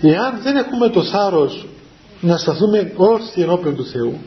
[0.00, 1.66] Εάν δεν έχουμε το θάρρος
[2.20, 4.18] να σταθούμε όρθιοι ενώπιον του Θεού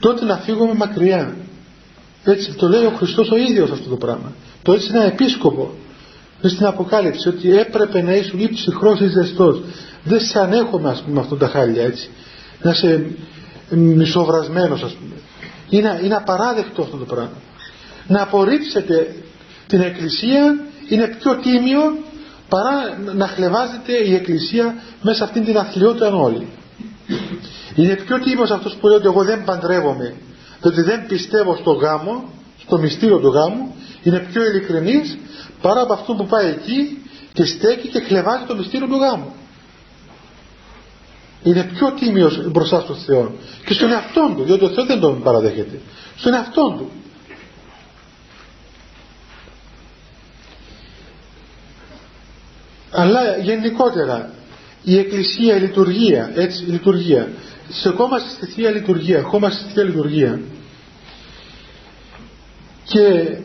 [0.00, 1.36] τότε να φύγουμε μακριά.
[2.24, 4.32] Έτσι το λέει ο Χριστός ο ίδιος αυτό το πράγμα.
[4.62, 5.70] Το έτσι ένα επίσκοπο
[6.42, 9.60] στην Αποκάλυψη ότι έπρεπε να ήσουν ή ψυχρός ή ζεστός.
[10.04, 12.10] Δεν σε ανέχομαι ας πούμε αυτά τα χάλια έτσι.
[12.62, 13.10] Να είσαι
[13.70, 15.14] μισοβρασμένος ας πούμε
[15.68, 17.40] είναι, είναι απαράδεκτο αυτό το πράγμα.
[18.06, 19.14] Να απορρίψετε
[19.66, 21.98] την εκκλησία είναι πιο τίμιο
[22.48, 26.46] παρά να χλεβάζεται η εκκλησία μέσα αυτήν την αθλειότητα όλοι
[27.74, 30.14] είναι πιο τίμιος αυτός που λέει ότι εγώ δεν παντρεύομαι
[30.62, 32.24] ότι δεν πιστεύω στο γάμο
[32.58, 33.74] στο μυστήριο του γάμου.
[34.02, 35.18] Είναι πιο ειλικρινής
[35.62, 37.02] παρά από αυτό που πάει εκεί
[37.32, 39.32] και στέκει και χλεβάζει το μυστήριο του γάμου
[41.42, 45.22] είναι πιο τίμιος μπροστά στον Θεό και στον εαυτό του διότι ο Θεός δεν τον
[45.22, 45.80] παραδέχεται.
[46.16, 46.90] Στον εαυτό του.
[52.90, 54.30] Αλλά γενικότερα
[54.82, 57.28] η εκκλησία, η λειτουργία έτσι η λειτουργία
[57.68, 60.40] σε κόμμα στη Θεία Λειτουργία κόμμα στη Θεία Λειτουργία.
[62.84, 63.36] Και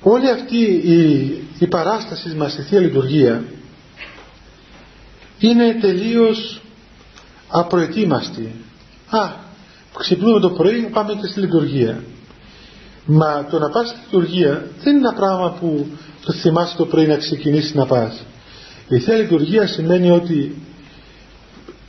[0.00, 1.02] όλη αυτή η,
[1.58, 3.44] η παράσταση μας στη Θεία Λειτουργία
[5.42, 6.60] είναι τελείως
[7.48, 8.54] απροετοίμαστη.
[9.10, 9.30] Α,
[9.98, 12.02] ξυπνούμε το πρωί, πάμε και στη λειτουργία.
[13.06, 15.86] Μα το να πας στη λειτουργία δεν είναι ένα πράγμα που
[16.24, 18.24] το θυμάσαι το πρωί να ξεκινήσεις να πας.
[18.88, 20.62] Η Θεία Λειτουργία σημαίνει ότι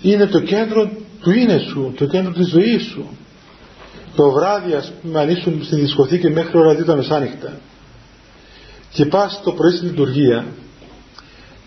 [0.01, 3.17] είναι το κέντρο του είναι σου, το κέντρο της ζωής σου.
[4.15, 7.59] Το βράδυ ας πούμε αν ήσουν στη δισκοθήκη μέχρι ώρα δύο τα μεσάνυχτα
[8.93, 10.45] και πας το πρωί στη λειτουργία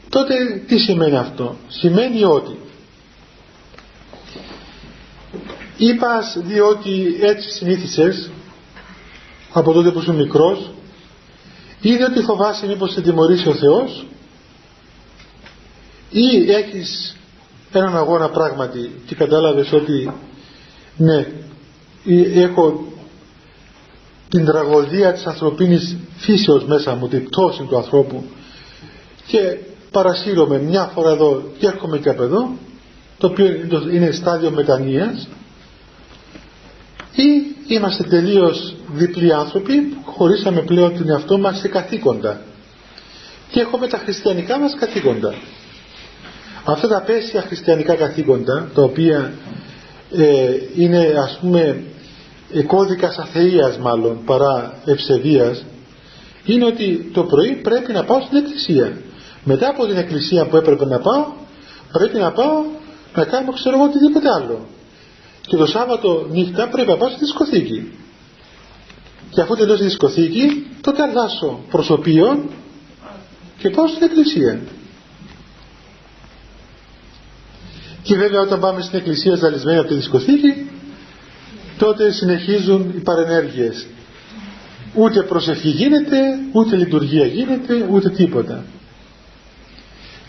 [0.08, 2.58] τότε τι σημαίνει αυτό; Σημαίνει ότι
[5.76, 8.30] είπας διότι έτσι συνήθισες
[9.52, 10.70] από τότε που είσαι μικρός
[11.80, 14.06] ή διότι φοβάσαι μήπως σε τιμωρήσει ο Θεός
[16.10, 17.16] ή έχεις
[17.72, 20.12] έναν αγώνα πράγματι και κατάλαβες ότι
[20.96, 21.26] ναι
[22.34, 22.92] έχω
[24.28, 28.24] την τραγωδία της ανθρωπίνης φύσεως μέσα μου, την πτώση του ανθρώπου
[29.26, 29.58] και
[29.96, 32.50] παρασύρωμαι μια φορά εδώ και έρχομαι και από εδώ
[33.18, 33.46] το οποίο
[33.92, 35.28] είναι στάδιο μετανοίας
[37.12, 42.40] ή είμαστε τελείως διπλοί άνθρωποι που χωρίσαμε πλέον την εαυτό μας σε καθήκοντα.
[43.50, 45.35] Και έχουμε τα χριστιανικά μας καθήκοντα.
[46.64, 49.32] Αυτά τα πέσια χριστιανικά καθήκοντα τα οποία
[50.16, 51.82] ε, είναι ας πούμε
[52.66, 55.64] κώδικας αθείας μάλλον παρά ευσεβίας
[56.44, 58.96] είναι ότι το πρωί πρέπει να πάω στην εκκλησία
[59.48, 61.26] μετά από την εκκλησία που έπρεπε να πάω
[61.92, 62.64] πρέπει να πάω
[63.14, 64.66] να κάνω ξέρω εγώ οτιδήποτε άλλο.
[65.46, 67.92] Και το Σάββατο νύχτα πρέπει να πάω στη δισκοθήκη.
[69.30, 72.44] Και αφού τελειώσει τη δισκοθήκη τότε αλλάσω προσωπείο
[73.59, 74.61] και πάω στην εκκλησία.
[78.02, 80.70] Και βέβαια όταν πάμε στην εκκλησία ζαλισμένη από τη δισκοθήκη
[81.78, 83.87] τότε συνεχίζουν οι παρενέργειες.
[84.94, 86.18] Ούτε προσευχή γίνεται
[86.52, 88.64] ούτε λειτουργία γίνεται ούτε τίποτα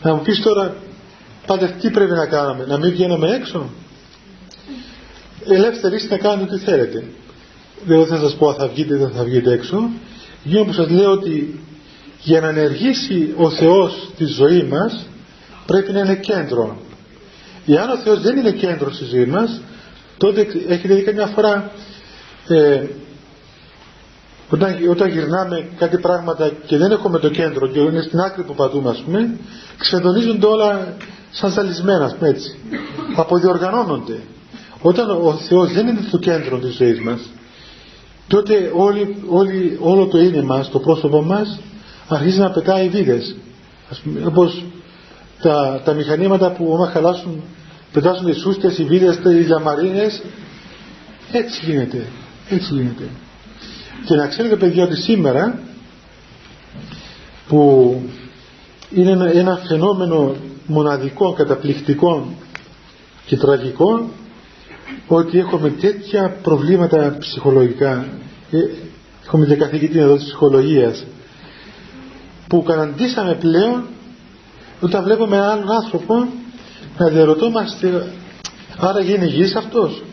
[0.03, 0.75] να μου πεις τώρα
[1.45, 3.69] πάντα τι πρέπει να κάνουμε να μην βγαίνουμε έξω.
[5.47, 7.03] Ελεύθεροι να κάνετε ό,τι θέλετε.
[7.85, 9.89] Δεν θα σας πω αν θα βγείτε ή δεν θα βγείτε έξω.
[10.43, 11.59] Γίνω που σας λέω ότι
[12.21, 15.07] για να ενεργήσει ο Θεός τη ζωή μας
[15.65, 16.77] πρέπει να είναι κέντρο.
[17.65, 19.61] Εάν ο Θεός δεν είναι κέντρο στη ζωή μας
[20.17, 21.71] τότε έχετε δει καμιά φορά
[22.47, 22.83] ε,
[24.49, 28.55] όταν, όταν γυρνάμε κάτι πράγματα και δεν έχουμε το κέντρο και είναι στην άκρη που
[28.55, 29.37] πατούμε ας πούμε
[29.77, 30.95] ξεδονίζονται όλα
[31.31, 32.57] σαν ζαλισμένα πούμε έτσι.
[33.15, 34.19] Αποδιοργανώνονται.
[34.81, 37.19] Όταν ο Θεός δεν είναι στο κέντρο της ζωής μας
[38.27, 41.59] τότε όλη, όλη, όλο το είναι μας, το πρόσωπο μας
[42.07, 43.35] αρχίζει να πετάει βίδες.
[43.89, 44.63] Ας πούμε, όπως
[45.41, 47.43] τα, τα μηχανήματα που άμα χαλάσουν
[47.91, 50.21] πετάσουν οι σούστες, οι βίδες, οι λαμαρίνες
[51.31, 52.05] έτσι γίνεται.
[52.49, 53.03] Έτσι γίνεται
[54.05, 55.59] και να ξέρετε παιδιά ότι σήμερα
[57.47, 58.01] που
[58.89, 62.33] είναι ένα, ένα φαινόμενο μοναδικό, καταπληκτικό
[63.25, 64.09] και τραγικό
[65.07, 68.05] ότι έχουμε τέτοια προβλήματα ψυχολογικά.
[68.51, 68.57] Ε,
[69.25, 71.05] έχουμε και καθηγητή εδώ της ψυχολογίας
[72.47, 73.83] που καταντήσαμε πλέον
[74.81, 76.27] όταν βλέπουμε έναν άλλον άνθρωπο
[76.97, 78.11] να διαρωτόμαστε
[78.77, 80.03] άρα γίνει υγιής αυτός;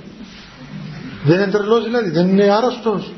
[1.24, 3.12] Δεν είναι τρελός δηλαδή δεν είναι άρρωστος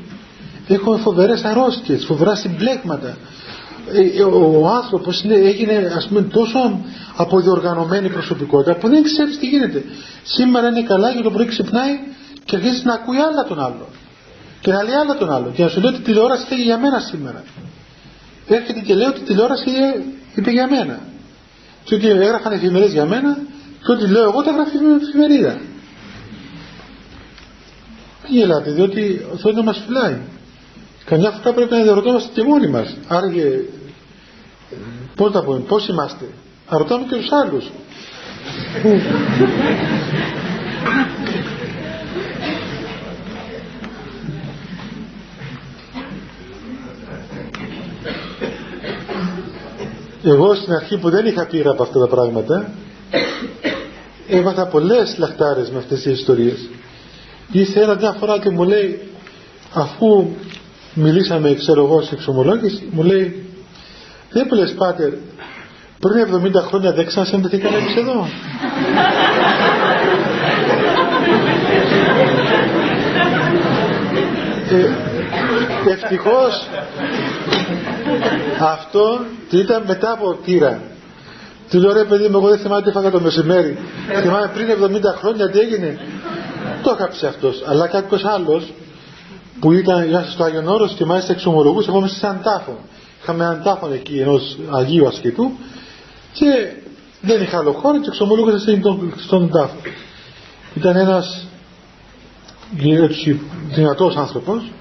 [0.73, 3.17] έχουμε φοβερές αρρώστιες φοβερά συμπλέγματα.
[3.93, 6.81] Ε, ε, ο άνθρωπος έγινε ας πούμε τόσο
[7.15, 9.83] αποδιοργανωμένη προσωπικότητα που δεν ξέρεις τι γίνεται.
[10.23, 11.99] Σήμερα είναι καλά και το πρωί ξυπνάει
[12.45, 13.87] και αρχίζει να ακούει άλλα τον άλλο.
[14.61, 15.51] Και να λέει άλλα τον άλλο.
[15.55, 17.43] Και να σου λέει ότι η τηλεόραση θέλει για μένα σήμερα.
[18.47, 19.69] Έρχεται και λέει ότι η τηλεόραση
[20.35, 20.99] είπε για μένα.
[21.83, 23.37] Και ότι έγραφαν εφημερίες για μένα
[23.85, 24.77] και ότι λέω εγώ τα γράφει
[25.07, 25.59] εφημερίδα.
[28.23, 30.17] Μην γελάτε διότι ο Θεός να μας φυλάει
[31.09, 32.97] καμιά φορά πρέπει να διαρωτόμαστε και μόνοι μας.
[33.07, 33.63] Άραγε
[35.15, 36.25] πώς θα πούμε πώς είμαστε.
[36.69, 37.65] Να ρωτάμε και τους άλλους.
[50.23, 52.71] Εγώ στην αρχή που δεν είχα πείρα από αυτά τα πράγματα
[54.27, 56.69] έμαθα πολλές λαχτάρες με αυτές τις ιστορίες.
[57.51, 59.01] Ήρθε ένα μια φορά και μου λέει
[59.73, 60.27] αφού
[60.97, 62.87] μιλήσαμε ξέρω εγώ σε εξομολόγηση.
[62.91, 63.45] Μου λέει
[64.31, 65.09] δεν μου πάτερ
[65.99, 68.27] πριν 70 χρόνια δεν ξανασυνδεθήκαμε εμείς εδώ
[74.69, 76.67] ε, ευτυχώς
[78.59, 79.19] αυτό
[79.51, 80.81] ήταν μετά από τύρα
[81.69, 83.77] του λέω ρε παιδί μου εγώ δεν θυμάμαι τι έφαγα το μεσημέρι.
[84.21, 85.99] Θυμάμαι πριν 70 χρόνια τι έγινε.
[86.83, 88.73] Το έκαψε αυτός αλλά κάποιος άλλος
[89.59, 92.79] που ήταν στο Άγιον Όρος και μάλιστα εξομολογούσε εγώ μέσα σε έναν τάφο
[93.21, 95.51] είχαμε έναν τάφο εκεί ενός Αγίου Ασκητού
[96.33, 96.45] και
[97.21, 98.81] δεν είχα άλλο χώρο και εξομολογούσε
[99.15, 99.75] στον τάφο
[100.75, 101.47] ήταν ένας
[102.77, 104.71] έτσι δυνατός άνθρωπος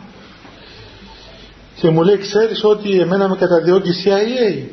[1.80, 4.64] και μου λέει ξέρεις ότι εμένα με καταδιώκει η CIA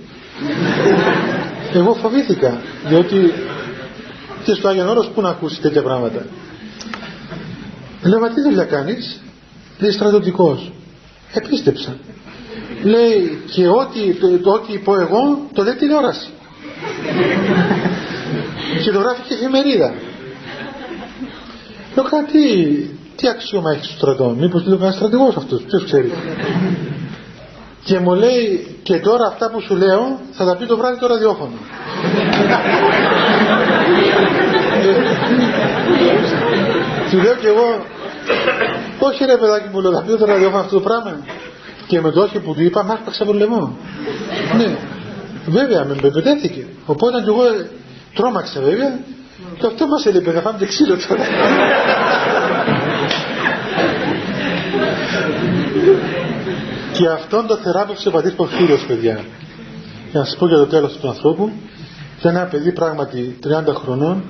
[1.73, 3.33] εγώ φοβήθηκα διότι
[4.43, 6.25] και στο Άγιον Όρος που να ακούσει τέτοια πράγματα.
[8.03, 9.21] Λέω μα τι δουλειά κάνεις;
[9.79, 10.71] Λέει στρατιωτικός.
[11.33, 11.97] Επίστεψα.
[12.83, 16.29] Λέει και ό,τι, το, το, ό,τι πω εγώ το λέει τηλεόραση
[18.83, 19.93] και το γράφει και εφημερίδα.
[21.95, 22.39] Λέω κάτι
[23.15, 26.11] τι αξίωμα έχει στο στρατό μήπως είναι κανένα στρατηγός αυτός ποιος ξέρει
[27.83, 31.07] και μου λέει και τώρα αυτά που σου λέω θα τα πει το βράδυ το
[31.07, 31.53] ραδιόφωνο
[37.11, 37.85] του λέω και εγώ
[39.05, 41.17] όχι ρε παιδάκι μου λέω θα πει το ραδιόφωνο αυτό το πράγμα.
[41.87, 43.77] Και με το όχι που του είπα μ' άρπαξε από λαιμό.
[44.57, 44.77] Ναι.
[45.47, 47.43] Βέβαια με μπεμπετέθηκε οπότε και εγώ
[48.13, 48.99] τρόμαξα βέβαια.
[49.59, 51.23] Και αυτό μας έλεγε θα φάμε και ξύλο τώρα
[56.93, 59.19] και αυτόν το θεράπευσε ο πατήρ Πορφύριος παιδιά.
[60.11, 61.51] Για να σας πω για το τέλος του ανθρώπου.
[62.19, 64.23] Ήταν ένα παιδί πράγματι 30 χρονών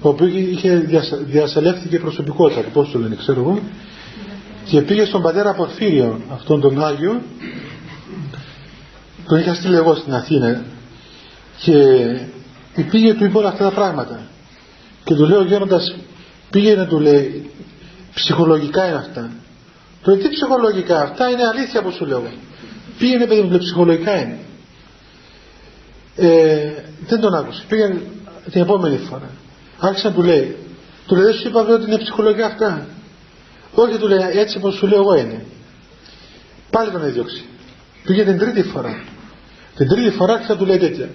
[0.00, 0.86] ο οποίος είχε
[1.26, 3.60] διασελεύθηκε προσωπικότητα πώς το λένε ξέρω εγώ
[4.68, 7.22] και πήγε στον πατέρα Πορφύριο αυτόν τον Άγιο
[9.26, 10.64] τον είχα στείλει εγώ στην Αθήνα
[11.60, 14.20] και πήγε του είπε όλα αυτά τα πράγματα.
[15.04, 15.96] Και του λέω γέροντας
[16.50, 17.50] πήγαινε του λέει
[18.14, 19.30] ψυχολογικά είναι αυτά
[20.02, 22.22] το τι ψυχολογικά αυτά είναι αλήθεια που σου λέω
[22.98, 24.38] πήγαινε παιδί μου ψυχολογικά είναι
[26.16, 26.72] ε,
[27.06, 27.64] δεν τον άκουσε.
[27.68, 28.00] Πήγαινε
[28.50, 29.30] την επόμενη φορά.
[29.78, 30.56] Άρχισε να του λέει.
[31.06, 32.86] Του λέει δεν σου είπα ότι είναι ψυχολογικά αυτά
[33.82, 35.44] όχι του λέει έτσι όπως σου λέω εγώ είναι.
[36.70, 37.42] Πάλι τον έδιωξε.
[38.04, 39.04] Πήγε την τρίτη φορά.
[39.76, 41.08] Την τρίτη φορά άρχισε να του λέει τέτοια.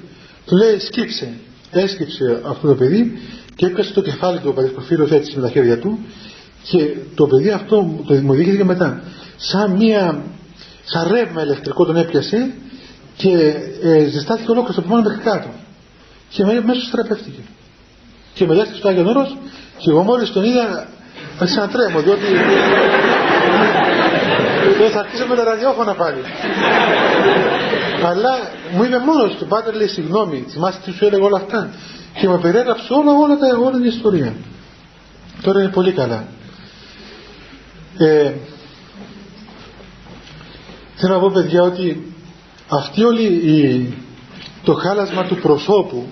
[0.45, 1.33] Του λέει σκύψε.
[1.71, 3.19] Έσκυψε αυτό το παιδί
[3.55, 5.99] και έπιασε το κεφάλι του ο Παδεσποφύρος έτσι με τα χέρια του
[6.63, 9.03] και το παιδί αυτό το δημιουργήθηκε μετά.
[9.37, 10.23] Σαν μία
[10.83, 12.53] σαν ρεύμα ηλεκτρικό τον έπιασε
[13.17, 15.49] και ε, ζεστάθηκε ολόκληρο από πάνω μέχρι κάτω.
[16.29, 17.41] Και μέσα στραπεύτηκε.
[18.33, 19.37] Και μετά στο Άγιον Όρος
[19.77, 20.87] και εγώ μόλις τον είδα
[21.41, 22.25] άρχισα να τρέμω διότι
[24.91, 26.21] θα αρχίσω με τα ραδιόφωνα πάλι.
[28.05, 28.29] Αλλά
[28.73, 29.47] μου είπε μόνος του.
[29.47, 31.69] Πάτερ λέει συγγνώμη θυμάστε τι σου έλεγε όλα αυτά;
[32.19, 34.33] Και με περιέγραψε όλα, όλα, τα, όλα την ιστορία
[35.41, 36.27] τώρα είναι πολύ καλά.
[37.97, 38.31] Ε,
[40.95, 42.13] θέλω να πω παιδιά ότι
[42.67, 43.93] αυτή όλη η,
[44.63, 46.07] το χάλασμα του προσώπου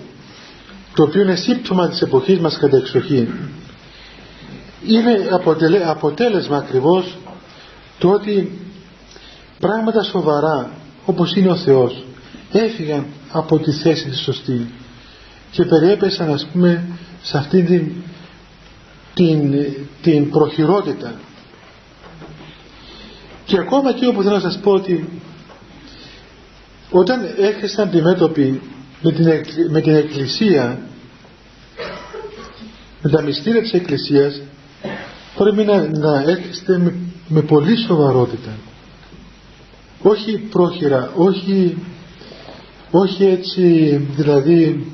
[0.94, 3.28] το οποίο είναι σύμπτωμα της εποχής μας κατά εξοχή
[4.86, 5.28] είναι
[5.84, 7.18] αποτέλεσμα ακριβώς
[7.98, 8.58] το ότι
[9.58, 10.70] πράγματα σοβαρά
[11.04, 12.04] όπως είναι ο Θεός
[12.52, 14.70] έφυγαν από τη θέση της σωστή
[15.50, 16.84] και περιέπεσαν ας πούμε
[17.22, 17.92] σε αυτήν την,
[19.14, 19.54] την,
[20.02, 21.14] την προχειρότητα.
[23.44, 25.08] Και ακόμα και όπου θέλω να σας πω ότι
[26.90, 28.60] όταν έρχεστε αντιμέτωποι
[29.02, 29.26] με την,
[29.70, 30.78] με την Εκκλησία
[33.02, 34.42] με τα μυστήρια της Εκκλησίας
[35.44, 36.94] πρέπει να, να έρχεστε με,
[37.28, 38.50] με πολύ σοβαρότητα.
[40.02, 41.76] Όχι πρόχειρα όχι,
[42.90, 44.86] όχι έτσι δηλαδή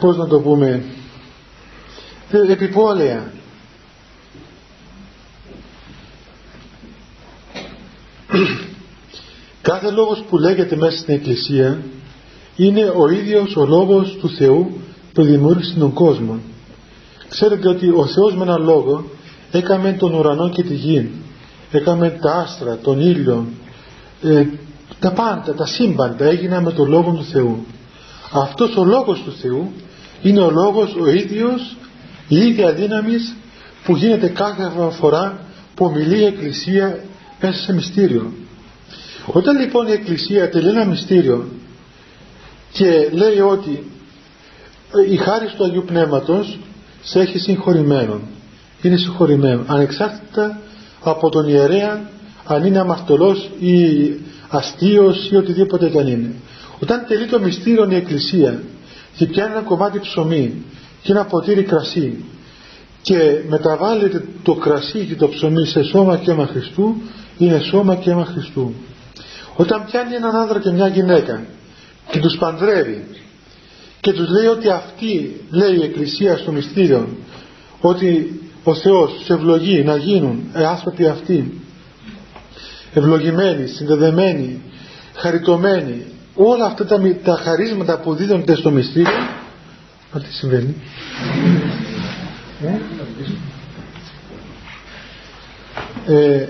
[0.00, 0.84] πώς να το πούμε
[2.48, 3.32] επιπόλαια
[9.62, 11.82] κάθε λόγος που λέγεται μέσα στην Εκκλησία
[12.56, 14.80] είναι ο ίδιος ο λόγος του Θεού
[15.12, 16.40] που δημιούργησε τον κόσμο
[17.28, 19.04] ξέρετε ότι ο Θεός με έναν λόγο
[19.50, 21.10] έκαμε τον ουρανό και τη γη.
[21.70, 23.46] Έκαμε τα άστρα, τον ήλιο
[24.22, 24.46] ε,
[24.98, 27.66] τα πάντα, τα σύμπαντα έγιναν με τον λόγο του Θεού.
[28.32, 29.72] Αυτός ο λόγος του Θεού
[30.22, 31.76] είναι ο λόγος ο ίδιος
[32.28, 33.14] η ίδια δύναμη
[33.84, 35.40] που γίνεται κάθε φορά
[35.74, 37.04] που ομιλεί η Εκκλησία
[37.40, 38.32] μέσα σε μυστήριο.
[39.26, 41.48] Όταν λοιπόν η Εκκλησία τελεί ένα μυστήριο
[42.72, 43.90] και λέει ότι
[45.10, 46.58] η χάρη του Αγίου Πνεύματος
[47.06, 48.20] σε έχει συγχωρημένο
[48.82, 50.58] είναι συγχωρημένο ανεξάρτητα
[51.02, 52.10] από τον ιερέα
[52.44, 53.74] αν είναι αμαρτωλός ή
[54.48, 56.32] αστείος ή οτιδήποτε δεν είναι.
[56.82, 58.62] Όταν τελεί το μυστήριο η Εκκλησία
[59.16, 60.64] και πιάνει ένα κομμάτι ψωμί
[61.02, 62.24] και ένα ποτήρι κρασί
[63.02, 66.96] και μεταβάλλεται το κρασί και το ψωμί σε σώμα και αίμα Χριστού
[67.38, 68.74] είναι σώμα και αίμα Χριστού.
[69.56, 71.44] Όταν πιάνει έναν άντρα και μια γυναίκα
[72.10, 73.04] και τους παντρεύει
[74.06, 77.08] και τους λέει ότι αυτή λέει η Εκκλησία στο μυστήριο
[77.80, 81.60] ότι ο Θεός σε ευλογεί να γίνουν άνθρωποι αυτοί.
[82.94, 84.60] Ευλογημένοι, συνδεδεμένοι
[85.14, 86.04] χαριτωμένοι.
[86.34, 89.12] Όλα αυτά τα, τα χαρίσματα που δίδονται στο μυστήριο
[90.12, 90.74] μα τι συμβαίνει.
[96.06, 96.48] Ε, ε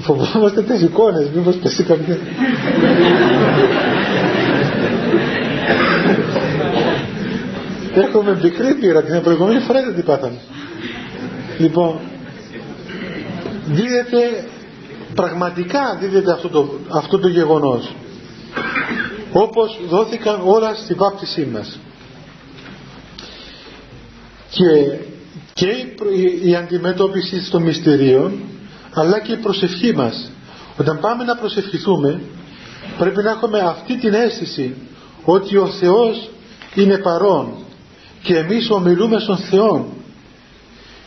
[0.00, 2.18] φοβόμαστε τις εικόνες μήπως πέσει κάποια
[7.94, 10.38] έχουμε πικρή πείρα την προηγούμενη φορά δεν την πάθαμε.
[11.58, 11.98] Λοιπόν
[13.66, 14.44] δίδεται
[15.14, 17.94] πραγματικά δίδεται αυτό το, αυτό το γεγονός
[19.32, 21.78] όπως δόθηκαν όλα στην βάπτισή μας.
[24.50, 24.98] Και,
[25.52, 28.40] και η, η αντιμετώπιση των μυστηρίων
[28.94, 30.30] αλλά και η προσευχή μας.
[30.76, 32.20] Όταν πάμε να προσευχηθούμε
[32.98, 34.74] πρέπει να έχουμε αυτή την αίσθηση
[35.24, 36.30] ότι ο Θεός
[36.74, 37.54] είναι παρόν
[38.22, 39.86] και εμείς ομιλούμε στον Θεό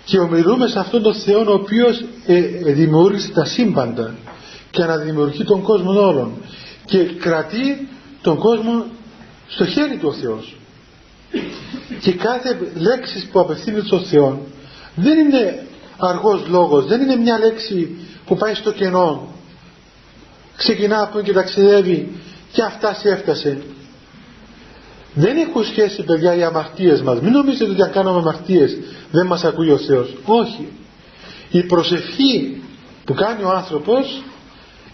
[0.05, 4.15] και ομιλούμε σε αυτόν τον Θεό ο οποίος ε, ε, δημιούργησε τα σύμπαντα
[4.71, 6.31] και αναδημιουργεί τον κόσμο όλων
[6.85, 7.87] και κρατεί
[8.21, 8.85] τον κόσμο
[9.47, 10.55] στο χέρι του ο Θεός.
[11.99, 14.45] Και κάθε λέξη που απευθύνεται στον Θεό
[14.95, 15.65] δεν είναι
[15.97, 19.27] αργός λόγος δεν είναι μια λέξη που πάει στο κενό.
[20.57, 22.11] Ξεκινά από και ταξιδεύει
[22.51, 23.61] και αυτά σε έφτασε
[25.13, 27.19] δεν έχουν σχέση παιδιά οι αμαρτίες μας.
[27.19, 28.77] Μην νομίζετε ότι αν κάνουμε αμαρτίες
[29.11, 30.13] δεν μας ακούει ο Θεός.
[30.25, 30.67] Όχι.
[31.51, 32.61] Η προσευχή
[33.05, 34.23] που κάνει ο άνθρωπος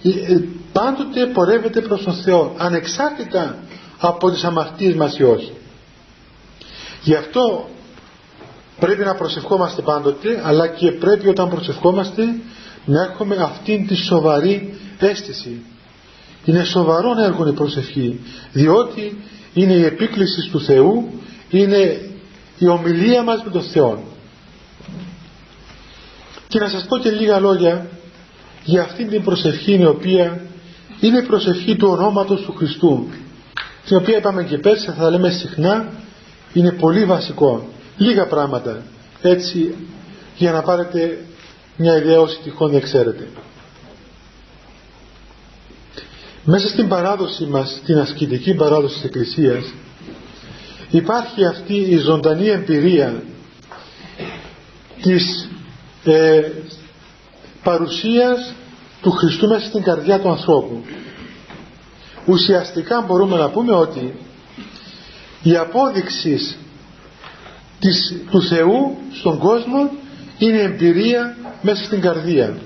[0.03, 3.57] ε, ε, πάντοτε πορεύεται προς τον Θεό ανεξάρτητα
[3.97, 5.51] από τις αμαρτίες μας ή όχι.
[7.03, 7.69] Γι' αυτό
[8.79, 12.23] πρέπει να προσευχόμαστε πάντοτε αλλά και πρέπει όταν προσευχόμαστε
[12.85, 15.61] να έχουμε αυτήν τη σοβαρή αίσθηση.
[16.45, 18.19] Είναι σοβαρό έργο η προσευχή
[18.51, 19.17] διότι
[19.53, 22.01] είναι η επίκληση του Θεού είναι
[22.57, 24.03] η ομιλία μας με τον Θεό
[26.47, 27.87] και να σας πω και λίγα λόγια
[28.63, 30.41] για αυτήν την προσευχή η οποία
[30.99, 33.07] είναι η προσευχή του ονόματος του Χριστού
[33.85, 35.93] την οποία είπαμε και πέρσι θα τα λέμε συχνά
[36.53, 37.67] είναι πολύ βασικό.
[37.97, 38.81] Λίγα πράγματα
[39.21, 39.75] έτσι
[40.35, 41.25] για να πάρετε
[41.77, 43.27] μια ιδέα όσοι τυχόν δεν ξέρετε
[46.51, 49.73] μέσα στην παράδοση μας την ασκητική παράδοση της Εκκλησίας
[50.89, 53.23] υπάρχει αυτή η ζωντανή εμπειρία
[55.01, 55.49] της
[56.03, 56.41] ε,
[57.63, 58.53] παρουσίας
[59.01, 60.83] του Χριστού μέσα στην καρδιά του ανθρώπου.
[62.25, 64.13] Ουσιαστικά μπορούμε να πούμε ότι
[65.43, 66.55] η απόδειξη
[67.79, 69.89] της, του Θεού στον κόσμο
[70.37, 72.57] είναι εμπειρία μέσα στην καρδία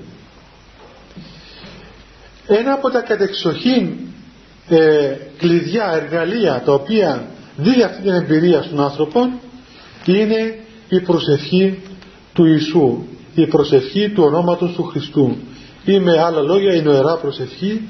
[2.46, 3.92] ένα από τα κατεξοχήν
[4.68, 7.26] ε, κλειδιά, εργαλεία τα οποία
[7.56, 9.20] δίνει αυτή την εμπειρία στον άνθρωπο
[10.04, 11.82] είναι η προσευχή
[12.32, 15.36] του Ιησού η προσευχή του ονόματος του Χριστού
[15.84, 17.88] ή με άλλα λόγια η νοερά προσευχή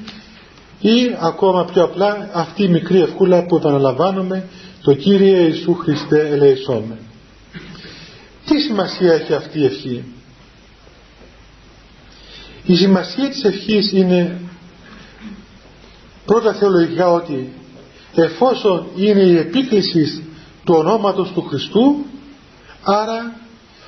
[0.79, 4.43] ή ακόμα πιο απλά αυτή η μικρή ευχούλα που επαναλαμβάνουμε
[4.81, 6.97] το Κύριε Ιησού Χριστέ ελεησόμε.
[8.45, 10.03] Τι σημασία έχει αυτή η ευχή;
[12.65, 14.39] Η σημασία της ευχής είναι
[16.25, 17.53] πρώτα θεολογικά ότι
[18.15, 20.23] εφόσον είναι η επίκληση
[20.63, 22.05] του ονόματος του Χριστού
[22.83, 23.35] άρα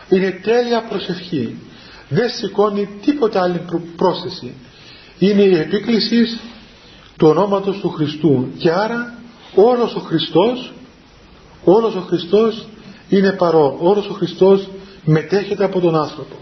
[0.10, 1.56] είναι τέλεια προσευχή.
[2.10, 3.62] Δεν σηκώνει τίποτα άλλη
[3.96, 4.54] πρόσθεση.
[5.20, 6.40] Είναι η επίκληση
[7.18, 8.48] του ονόματος του Χριστού.
[8.58, 9.14] Και άρα
[9.56, 10.72] όλος ο Χριστός
[11.64, 12.68] όλος ο Χριστός
[13.10, 13.76] είναι παρόν.
[13.80, 14.68] Όλος ο Χριστός
[15.04, 16.36] μετέχεται από τον άνθρωπο.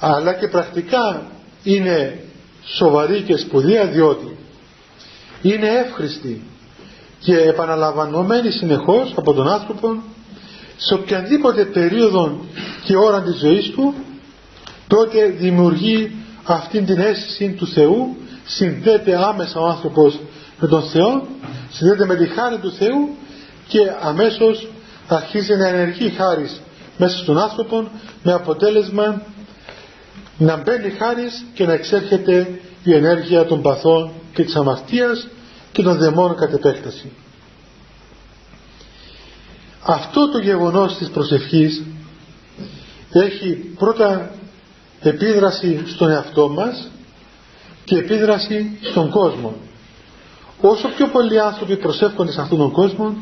[0.00, 1.30] Αλλά και πρακτικά
[1.62, 2.24] είναι
[2.64, 4.36] σοβαρή και σπουδαία διότι
[5.42, 6.42] είναι εύχριστη
[7.20, 10.02] και επαναλαμβανωμένη συνεχώς από τον άνθρωπο
[10.76, 12.40] σε οποιαδήποτε περίοδο
[12.84, 13.94] και ώρα της ζωής του
[14.86, 16.12] τότε δημιουργεί
[16.44, 20.18] αυτήν την αίσθηση του Θεού συνδέεται άμεσα ο άνθρωπος
[20.60, 21.26] με τον Θεό
[21.72, 23.08] συνδέεται με τη χάρη του Θεού
[23.68, 24.68] και αμέσως
[25.08, 26.50] αρχίζει να ενεργεί χάρη
[26.96, 27.88] μέσα στον άνθρωπο
[28.22, 29.22] με αποτέλεσμα
[30.38, 35.28] να μπαίνει χάρης και να εξέρχεται η ενέργεια των παθών και της αμαρτίας
[35.72, 37.12] και των δαιμόνων κατ' επέκταση.
[39.82, 41.82] Αυτό το γεγονός της προσευχής
[43.12, 44.30] έχει πρώτα
[45.00, 46.90] επίδραση στον εαυτό μας
[47.84, 49.54] και επίδραση στον κόσμο.
[50.60, 53.16] Όσο πιο πολλοί άνθρωποι προσεύχονται σε αυτόν τον κόσμο,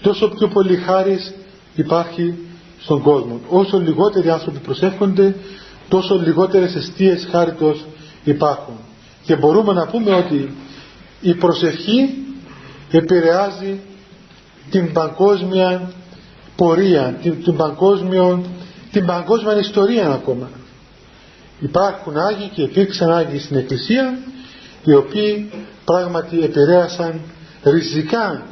[0.00, 1.34] τόσο πιο πολύ χάρις
[1.74, 2.34] υπάρχει
[2.80, 3.40] στον κόσμο.
[3.48, 5.34] Όσο λιγότεροι άνθρωποι προσεύχονται,
[5.88, 7.84] τόσο λιγότερες αιστείες χάριτος
[8.24, 8.74] υπάρχουν.
[9.24, 10.54] Και μπορούμε να πούμε ότι
[11.20, 12.14] η προσευχή
[12.90, 13.80] επηρεάζει
[14.70, 15.90] την παγκόσμια
[16.56, 18.44] πορεία, την, την, παγκόσμιο,
[18.92, 20.50] την παγκόσμια ιστορία ακόμα.
[21.60, 24.18] Υπάρχουν Άγιοι και υπήρξαν Άγιοι στην Εκκλησία
[24.84, 25.50] οι οποίοι
[25.84, 27.20] πράγματι επηρέασαν
[27.62, 28.42] ριζικά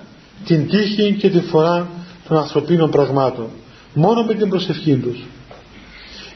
[0.45, 1.89] την τύχη και την φορά
[2.29, 3.47] των ανθρωπίνων πραγμάτων
[3.95, 5.25] μόνο με την προσευχή τους.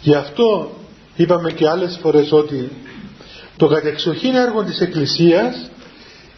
[0.00, 0.70] Γι' αυτό
[1.16, 2.70] είπαμε και άλλες φορές ότι
[3.56, 5.70] το κατεξοχήν έργο της Εκκλησίας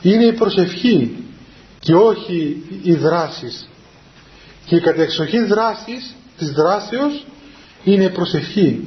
[0.03, 1.25] είναι η προσευχή
[1.81, 3.69] και όχι οι δράσεις.
[4.67, 7.27] Και η κατεξοχήν δράσης της δράσεως
[7.85, 8.85] είναι η προσευχή.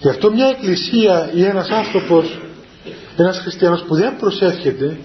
[0.00, 2.40] Γι' αυτό μια εκκλησία ή ένας άνθρωπος
[3.16, 4.98] ένας χριστιανός που δεν προσεύχεται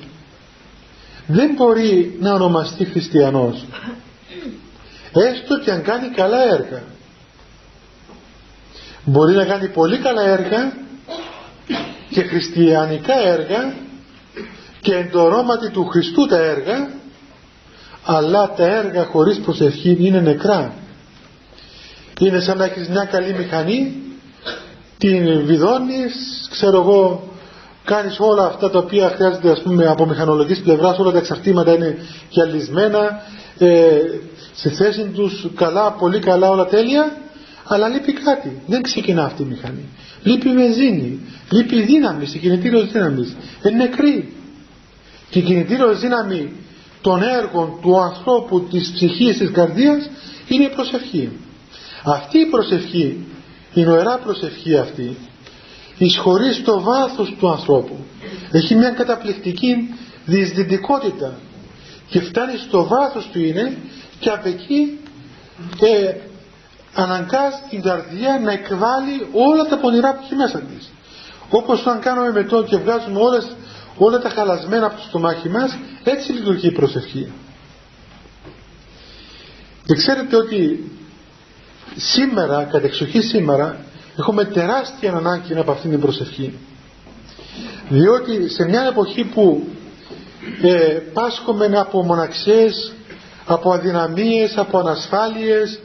[1.27, 3.65] δεν μπορεί να ονομαστεί χριστιανός.
[5.13, 6.83] Έστω και αν κάνει καλά έργα
[9.05, 10.73] μπορεί να κάνει πολύ καλά έργα
[12.09, 13.73] και χριστιανικά έργα
[14.81, 16.89] και εντορώματι του Χριστού τα έργα
[18.05, 20.73] αλλά τα έργα χωρίς προσευχή είναι νεκρά.
[22.19, 23.95] Είναι σαν να έχεις μια καλή μηχανή
[24.97, 27.29] την βιδώνεις ξέρω εγώ
[27.85, 31.97] κάνεις όλα αυτά τα οποία χρειάζεται ας πούμε από μηχανολογικής πλευράς όλα τα εξαρτήματα είναι
[32.29, 33.21] γυαλισμένα
[33.57, 33.89] ε,
[34.53, 37.15] σε θέση τους καλά, πολύ καλά όλα τέλεια
[37.73, 39.85] αλλά λείπει κάτι, δεν ξεκινά αυτή η μηχανή.
[40.23, 41.19] Λείπει βενζίνη,
[41.51, 43.35] λείπει δύναμη, η κινητήριος δύναμης.
[43.63, 44.33] Είναι νεκρή.
[45.29, 46.53] Και η κινητήριος δύναμη
[47.01, 50.09] των έργων του ανθρώπου της ψυχής της καρδίας
[50.47, 51.29] είναι η προσευχή.
[52.03, 53.25] Αυτή η προσευχή
[53.73, 55.17] η νοερά προσευχή αυτή
[55.97, 57.97] εισχωρεί στο βάθος του ανθρώπου.
[58.51, 59.95] Έχει μια καταπληκτική
[60.25, 61.39] διεισδυτικότητα.
[62.09, 63.77] Και φτάνει στο βάθος του είναι
[64.19, 64.99] και από εκεί
[65.81, 66.13] ε,
[66.93, 70.91] αναγκάζει την καρδιά να εκβάλει όλα τα πονηρά που έχει μέσα της.
[71.49, 73.55] Όπως όταν κάνουμε μετό και βγάζουμε όλες,
[73.97, 77.31] όλα τα χαλασμένα από το στομάχι μας έτσι λειτουργεί η προσευχή.
[79.85, 80.91] Και ξέρετε ότι
[81.95, 83.77] σήμερα, κατεξοχή σήμερα
[84.17, 86.57] έχουμε τεράστια ανάγκη από αυτήν την προσευχή.
[87.89, 89.67] Διότι σε μια εποχή που
[90.61, 92.93] ε, πάσχομαι από μοναξίες
[93.45, 95.79] από αδυναμίες, από ανασφάλειες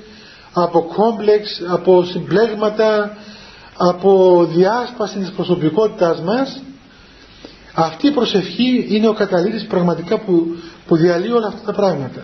[0.58, 3.16] από κόμπλεξ, από συμπλέγματα
[3.76, 6.62] από διάσπαση της προσωπικότητάς μας.
[7.74, 12.20] Αυτή η προσευχή είναι ο καταλήτης πραγματικά που, που διαλύει όλα αυτά τα πράγματα.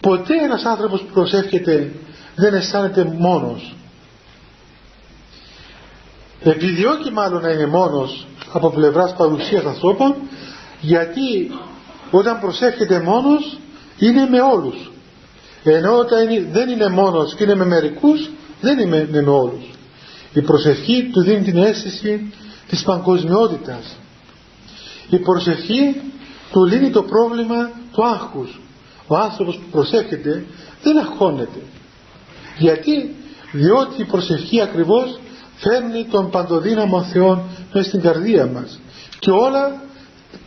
[0.00, 1.92] Ποτέ ένας άνθρωπος που προσεύχεται
[2.34, 3.74] δεν αισθάνεται μόνος.
[6.42, 10.14] Επιδιώκει μάλλον να είναι μόνος από πλευράς παρουσίας ανθρώπων
[10.80, 11.50] γιατί
[12.10, 13.58] όταν προσεύχεται μόνος
[13.98, 14.92] είναι με όλους
[15.70, 19.70] ενώ όταν δεν είναι μόνος και είναι με μερικούς δεν είναι με όλους.
[20.32, 22.32] Η προσευχή του δίνει την αίσθηση
[22.68, 23.96] της παγκοσμιότητας.
[25.10, 26.00] Η προσευχή
[26.52, 28.60] του λύνει το πρόβλημα του άγχους.
[29.06, 30.44] Ο άνθρωπος που προσεύχεται
[30.82, 31.60] δεν αγχώνεται.
[32.58, 33.14] Γιατί;
[33.52, 35.18] Διότι η προσευχή ακριβώς
[35.56, 38.80] φέρνει τον παντοδύναμο Θεό μέσα στην καρδία μας.
[39.18, 39.82] Και όλα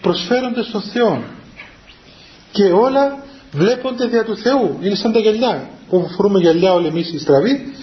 [0.02, 1.24] προσφέρονται στον Θεό
[2.52, 4.78] και όλα βλέπονται δια του Θεού.
[4.82, 5.70] Είναι σαν τα γυαλιά.
[5.90, 7.74] Που φορούμε γυαλιά όλοι εμείς οι στραβοί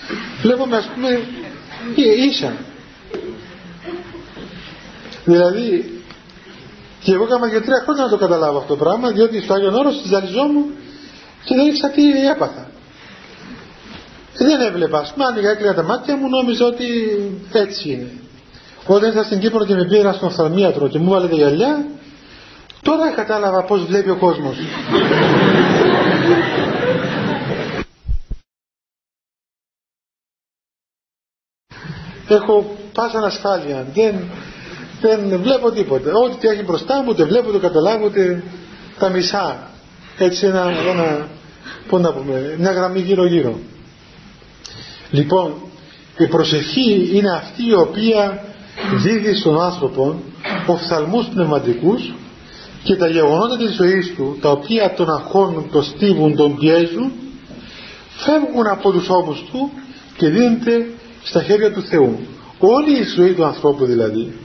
[0.43, 1.21] βλέπουμε ας πούμε
[2.29, 2.53] ίσα.
[5.25, 5.95] Δηλαδή
[7.01, 9.75] και εγώ έκανα για τρία χρόνια να το καταλάβω αυτό το πράγμα διότι στο Άγιον
[9.75, 10.65] Όρος ζαλιζόμουν
[11.45, 12.69] και δεν ήξερα τι έπαθα.
[14.37, 16.87] Δεν έβλεπα ας πούμε άνοιγα έκλεινα τα μάτια μου νόμιζα ότι
[17.53, 18.12] έτσι είναι.
[18.87, 21.87] Όταν ήρθα στην Κύπρο και με πήρα στον οφθαλμίατρο και μου βάλε τα γυαλιά
[22.85, 24.57] τώρα κατάλαβα πως βλέπει ο κόσμος.
[32.28, 34.14] Έχω πάσα ανασφάλεια δεν,
[35.01, 36.12] δεν βλέπω τίποτα.
[36.12, 38.43] Ό,τι έχει μπροστά μου δεν βλέπω, το καταλάβω ούτε
[38.99, 39.70] τα μισά.
[40.18, 41.28] Έτσι ένα, ένα
[41.89, 43.59] πώς να πούμε, μια γραμμή γύρω γύρω
[45.14, 45.55] λοιπόν
[46.18, 48.45] η προσευχή είναι αυτή η οποία
[48.95, 50.22] δίδει στον άνθρωπο
[50.66, 52.12] οφθαλμούς πνευματικούς
[52.85, 57.12] και τα γεγονότα της ζωής του τα οποία τον αγχώνουν, τον στίβουν, τον πιέζουν
[58.16, 59.70] φεύγουν από τους ώμους του
[60.16, 60.87] και δίνεται
[61.22, 62.18] στα χέρια του Θεού.
[62.59, 64.39] Όλη η ζωή του ανθρώπου δηλαδή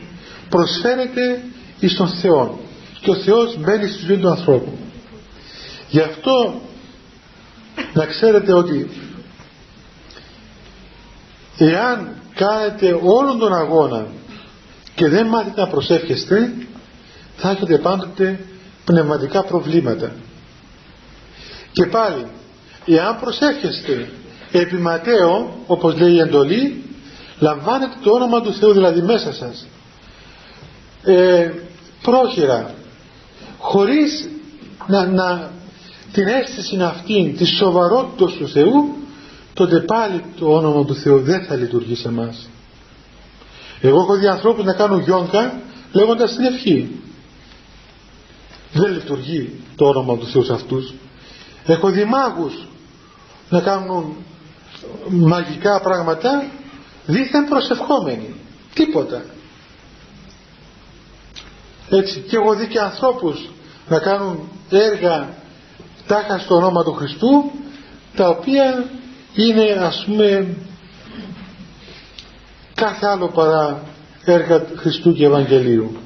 [0.49, 1.43] προσφέρεται
[1.79, 2.59] εις τον Θεό
[3.01, 4.77] και ο Θεός μπαίνει στη ζωή του ανθρώπου.
[5.89, 6.61] Γι' αυτό
[7.93, 8.89] να ξέρετε ότι
[11.57, 14.07] εάν κάνετε όλον τον αγώνα
[14.95, 16.53] και δεν μάθετε να προσεύχεστε
[17.39, 18.39] θα έχετε πάντοτε
[18.85, 20.11] πνευματικά προβλήματα.
[21.71, 22.25] Και πάλι
[22.85, 24.09] εάν προσεύχεστε
[24.51, 26.83] επιματέω όπως λέει η εντολή
[27.39, 29.67] λαμβάνετε το όνομα του Θεού δηλαδή μέσα σας.
[31.03, 31.51] Ε,
[32.01, 32.73] πρόχειρα
[33.57, 34.29] χωρίς
[34.87, 35.51] να, να
[36.11, 38.95] την αίσθηση αυτή τη σοβαρότητας του Θεού
[39.53, 42.49] τότε πάλι το όνομα του Θεού δεν θα λειτουργεί σε εμάς.
[43.81, 45.61] Εγώ έχω δει ανθρώπους να κάνουν γιόγκα
[45.91, 46.99] λέγοντας την ευχή
[48.73, 50.93] δεν λειτουργεί το όνομα του Θεούς σε αυτούς.
[51.65, 52.67] Έχω δει μάγους
[53.49, 54.15] να κάνουν
[55.09, 56.45] μαγικά πράγματα
[57.05, 58.35] δίθεν προσευχόμενοι.
[58.73, 59.23] Τίποτα.
[61.89, 63.49] Έτσι και έχω δει και ανθρώπους
[63.87, 65.29] να κάνουν έργα
[66.07, 67.51] τάχα στο όνομα του Χριστού
[68.15, 68.89] τα οποία
[69.33, 70.55] είναι ας πούμε
[72.73, 73.83] κάθε άλλο παρά
[74.25, 75.97] έργα Χριστού και Ευαγγελίου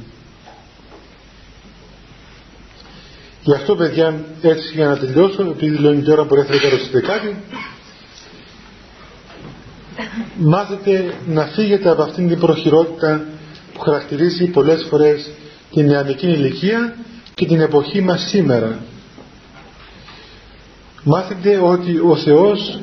[3.43, 6.51] γι' αυτό παιδιά έτσι για να τελειώσω επειδή λέω τώρα που έρθει
[6.93, 7.35] να κάτι
[10.37, 13.25] μάθετε να φύγετε από αυτήν την προχειρότητα
[13.73, 15.29] που χαρακτηρίζει πολλές φορές
[15.71, 16.95] την νεανική ηλικία
[17.33, 18.79] και την εποχή μας σήμερα.
[21.03, 22.79] Μάθετε ότι ο Θεός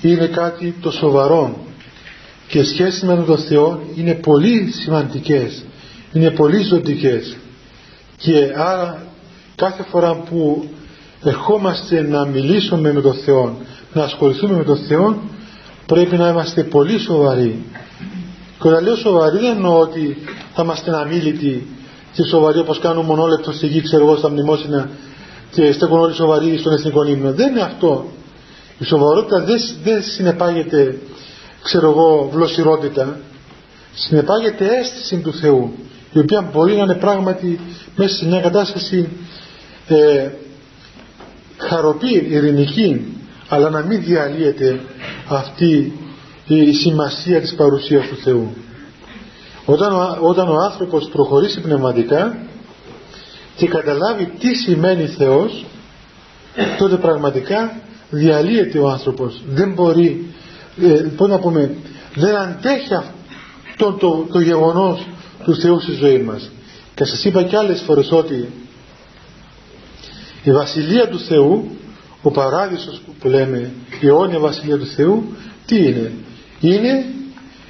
[0.00, 1.66] είναι κάτι το σοβαρό
[2.48, 5.64] και σχέσεις με τον Θεό είναι πολύ σημαντικές
[6.14, 7.36] είναι πολύ ζωτικές.
[8.16, 9.06] Και άρα
[9.54, 10.68] κάθε φορά που
[11.22, 13.56] ερχόμαστε να μιλήσουμε με τον Θεό
[13.92, 15.18] να ασχοληθούμε με τον Θεό
[15.86, 17.64] πρέπει να είμαστε πολύ σοβαροί.
[18.60, 20.16] Και όταν λέω σοβαροί δεν εννοώ ότι
[20.54, 21.66] θα είμαστε αμήλυτοι
[22.12, 24.88] και σοβαροί όπως κάνουν μονόλεπτο στη γη ξέρω εγώ στα μνημόσυνα
[25.50, 28.06] και στέκουν όλοι σοβαροί στον εθνικό ύμνο δεν είναι αυτό.
[28.78, 30.98] Η σοβαρότητα δεν, δεν συνεπάγεται
[31.62, 33.16] ξέρω εγώ βλοσιρότητα
[33.94, 35.72] συνεπάγεται αίσθηση του Θεού
[36.12, 37.60] η οποία μπορεί να είναι πράγματι
[37.96, 39.08] μέσα σε μια κατάσταση
[39.88, 40.30] ε,
[41.56, 43.14] χαροπή, ειρηνική
[43.48, 44.80] αλλά να μην διαλύεται
[45.28, 45.92] αυτή
[46.46, 48.54] η σημασία της παρουσίας του Θεού.
[49.64, 52.36] Όταν ο, όταν ο άνθρωπος προχωρήσει πνευματικά
[53.56, 55.64] και καταλάβει τι σημαίνει Θεός
[56.78, 57.80] τότε πραγματικά
[58.10, 59.42] διαλύεται ο άνθρωπος.
[59.46, 60.34] Δεν μπορεί
[60.82, 61.76] ε, πώς να πούμε
[62.14, 65.06] δεν αντέχει αυτό το, το γεγονός
[65.44, 66.50] του Θεού στη ζωή μας.
[66.94, 68.48] Και σας είπα και άλλες φορές ότι
[70.44, 71.70] η Βασιλεία του Θεού
[72.22, 73.70] ο παράδεισος που λέμε
[74.00, 75.24] η αιώνια Βασιλεία του Θεού
[75.66, 76.12] τι είναι;
[76.60, 77.04] Είναι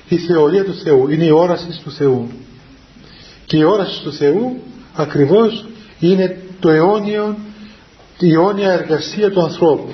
[0.09, 2.31] η θεωρία του Θεού είναι η όραση του Θεού.
[3.47, 4.61] Και η όραση του Θεού
[4.95, 5.66] ακριβώς
[5.99, 7.37] είναι το αιώνιο
[8.18, 9.93] η αιώνια εργασία του ανθρώπου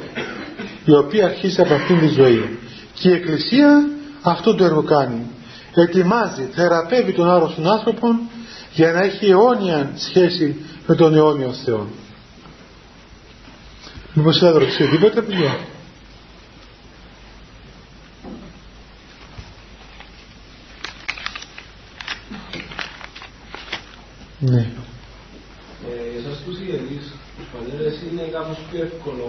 [0.85, 2.59] η οποία αρχίζει από αυτήν τη ζωή.
[2.95, 3.89] Και η Εκκλησία
[4.23, 5.27] αυτό το έργο κάνει.
[5.75, 8.09] Ετοιμάζει, θεραπεύει τον άρρωστον άνθρωπο
[8.73, 10.57] για να έχει αιώνια σχέση
[10.87, 11.87] με τον αιώνιο Θεό
[14.15, 15.59] Μήπως θα ρωτήσει τίποτα παιδιά
[24.41, 24.63] Ναι.
[25.89, 27.07] Ε, εσάς ιερείς,
[27.37, 29.27] τους πατέρες, είναι κάπως πιο εύκολο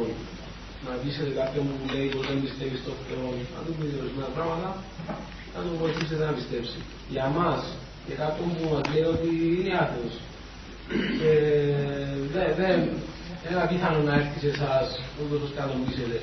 [0.86, 3.26] να δεις σε κάποιον που λέει πως δεν πιστεύει στο Θεό,
[3.56, 4.70] να του πει ορισμένα πράγματα,
[5.54, 6.80] να του βοηθήσετε να πιστέψει.
[7.14, 7.62] Για μας
[8.06, 10.16] και κάποιον που μας λέει ότι είναι άθεος,
[11.20, 11.32] και
[12.34, 12.80] δεν, δεν,
[13.50, 14.88] είναι απίθανο να έρθει σε εσάς
[15.22, 16.22] ούτως ώστε να τον πείσετε.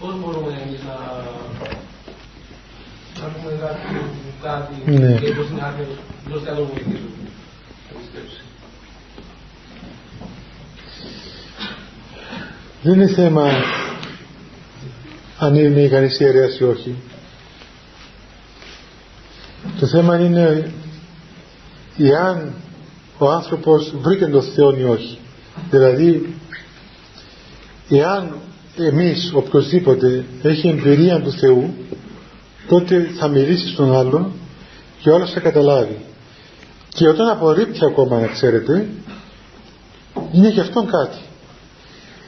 [0.00, 0.96] Πώς μπορούμε εμείς να,
[3.20, 3.80] να πούμε κάτι,
[4.42, 5.14] κάτι ναι.
[5.20, 5.96] και πως είναι άθεος,
[6.26, 7.16] ούτως ώστε να τον βοηθήσουμε.
[7.88, 8.40] Να πιστέψει.
[12.82, 13.50] Δεν είναι θέμα
[15.38, 16.94] αν είναι κανείς ιερέας ή όχι.
[19.80, 20.72] Το θέμα είναι
[21.98, 22.54] εάν
[23.18, 25.18] ο άνθρωπος βρήκε τον Θεό ή όχι.
[25.70, 26.34] Δηλαδή,
[27.88, 28.34] εάν
[28.76, 31.74] εμείς οποιοδήποτε έχει εμπειρία του Θεού,
[32.68, 34.30] τότε θα μιλήσει στον άλλο
[35.00, 36.04] και όλος θα καταλάβει.
[36.88, 38.88] Και όταν απορρίπτει ακόμα, να ξέρετε,
[40.32, 41.18] είναι και αυτόν κάτι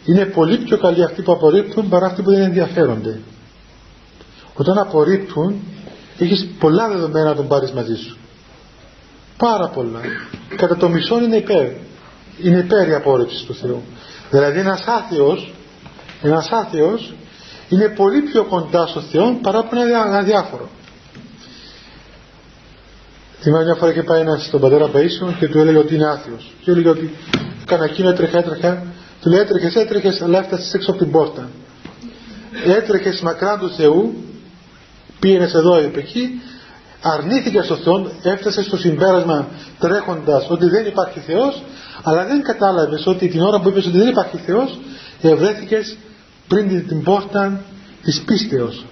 [0.07, 3.21] είναι πολύ πιο καλοί αυτοί που απορρίπτουν παρά αυτοί που δεν ενδιαφέρονται.
[4.55, 5.61] Όταν απορρίπτουν,
[6.19, 8.17] έχεις πολλά δεδομένα να τον πάρεις μαζί σου.
[9.37, 10.01] Πάρα πολλά.
[10.57, 11.71] Κατά το μισό είναι υπέρ.
[12.43, 13.83] Είναι υπέρ η απόρριψη του Θεού.
[14.31, 15.55] Δηλαδή ένας άθεος,
[16.23, 17.15] ένας άθεος
[17.69, 20.69] είναι πολύ πιο κοντά στο Θεό παρά από ένα αδιάφορο.
[23.41, 26.55] Θυμάμαι μια φορά και πάει ένας στον πατέρα Παΐσιο και του έλεγε ότι είναι άθεος.
[26.61, 27.15] Και έλεγε ότι
[27.63, 28.83] έκανα εκείνο, έτρεχα, έτρεχα
[29.21, 31.51] του λέει έτρεχες, έτρεχες, αλλά έφτασες έξω από την πόρτα.
[32.67, 34.15] Έτρεχες μακράν του Θεού,
[35.21, 36.41] πήγαινες εδώ ή εκεί,
[37.15, 39.49] αρνήθηκε στο Θεό, έφτασε στο συμπέρασμα
[39.79, 41.63] τρέχοντας ότι δεν υπάρχει Θεός,
[42.03, 44.79] αλλά δεν κατάλαβες ότι την ώρα που είπες ότι δεν υπάρχει Θεός,
[45.23, 45.97] ευρέθηκες
[46.49, 47.61] πριν την πόρτα
[48.03, 48.85] της πίστεως.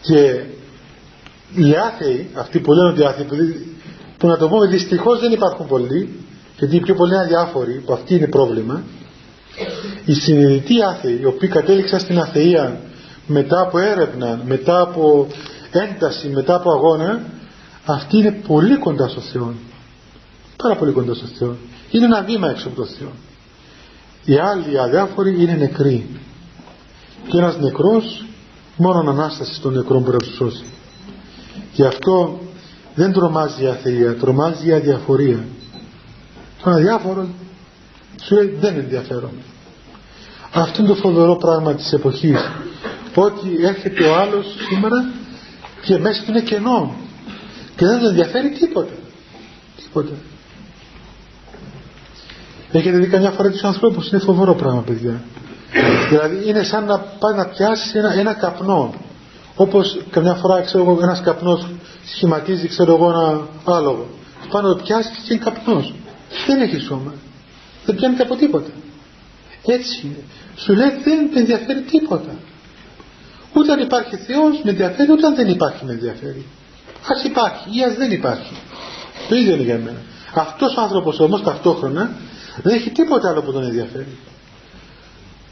[0.00, 0.44] Και
[1.54, 3.26] οι άθεοι, αυτοί που λένε ότι άθεοι,
[4.18, 6.20] που να το πούμε δυστυχώς δεν υπάρχουν πολλοί,
[6.58, 8.82] γιατί οι πιο πολλοί αδιάφοροι, που αυτή είναι πρόβλημα,
[10.04, 12.80] οι συνειδητοί άθεοι, οι οποίοι κατέληξαν στην αθεία
[13.26, 15.26] μετά από έρευνα, μετά από
[15.72, 17.22] ένταση, μετά από αγώνα,
[17.84, 19.54] αυτοί είναι πολύ κοντά στο Θεό.
[20.56, 21.56] Πάρα πολύ κοντά στο Θεό.
[21.90, 23.12] Είναι ένα βήμα έξω από το Θεό.
[24.24, 26.06] Οι άλλοι οι αδιάφοροι είναι νεκροί.
[27.28, 28.24] Και ένας νεκρός,
[28.76, 30.64] μόνο ανάστασης στον νεκρό μπορεί να τους σώσει.
[31.72, 32.40] Γι' αυτό
[32.94, 35.44] δεν τρομάζει η αθεία, τρομάζει η αδιαφορία.
[36.62, 37.28] Τον αδιάφορο
[38.22, 39.42] σου λέει δεν ενδιαφέρομαι.
[40.52, 42.50] Αυτό είναι το φοβερό πράγμα της εποχής.
[43.14, 45.10] Ότι έρχεται ο άλλος σήμερα
[45.82, 46.94] και μέσα του είναι κενό
[47.76, 48.92] και δεν τον ενδιαφέρει τίποτα.
[49.82, 50.12] Τίποτα.
[52.72, 55.22] Έχετε δει καμιά φορά τους ανθρώπους, είναι φοβερό πράγμα παιδιά.
[56.08, 58.94] Δηλαδή είναι σαν να πάει να πιάσει ένα, ένα καπνό.
[59.56, 61.66] Όπως καμιά φορά ξέρω εγώ ένας καπνός
[62.04, 64.08] σχηματίζει ξέρω εγώ ένα άλογο.
[64.50, 65.94] Πάνω να το πιάσει και είναι καπνός
[66.46, 67.12] δεν έχει σώμα.
[67.84, 68.70] Δεν πιάνει από τίποτα.
[69.66, 70.24] Έτσι είναι.
[70.56, 72.34] Σου λέει δεν με ενδιαφέρει τίποτα.
[73.52, 76.46] Ούτε αν υπάρχει Θεός με ενδιαφέρει, ούτε αν δεν υπάρχει με ενδιαφέρει.
[77.08, 78.54] Ας υπάρχει ή ας δεν υπάρχει.
[79.28, 79.98] Το ίδιο είναι για μένα.
[80.34, 82.10] Αυτός ο άνθρωπος όμως ταυτόχρονα
[82.62, 84.16] δεν έχει τίποτα άλλο που τον ενδιαφέρει.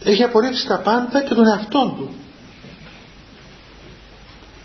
[0.04, 2.10] Έχει απορρίψει τα πάντα και τον εαυτόν του.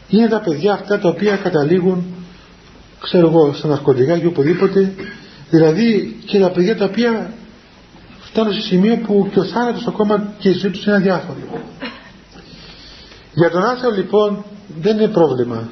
[0.10, 2.06] Είναι τα παιδιά αυτά τα οποία καταλήγουν
[3.02, 4.94] ξέρω εγώ στα ναρκωτικά και οπουδήποτε
[5.50, 7.34] Δηλαδή και τα παιδιά τα οποία
[8.20, 11.40] φτάνουν σε σημείο που και ο θάνατος ακόμα και η ζωή τους είναι αδιάφορη.
[13.36, 14.46] Για τον άθεο λοιπόν
[14.82, 15.70] δεν είναι πρόβλημα.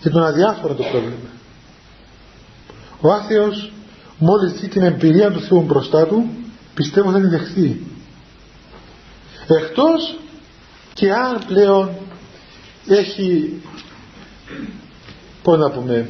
[0.00, 1.30] Για τον αδιάφορο το πρόβλημα.
[3.00, 3.72] Ο άθεος
[4.18, 6.30] μόλις δει την εμπειρία του Θεού μπροστά του
[6.74, 7.86] πιστεύω θα την δεχθεί.
[9.46, 10.18] Εκτός
[10.92, 11.90] και αν πλέον
[12.86, 13.60] έχει
[15.42, 16.08] πώς να πούμε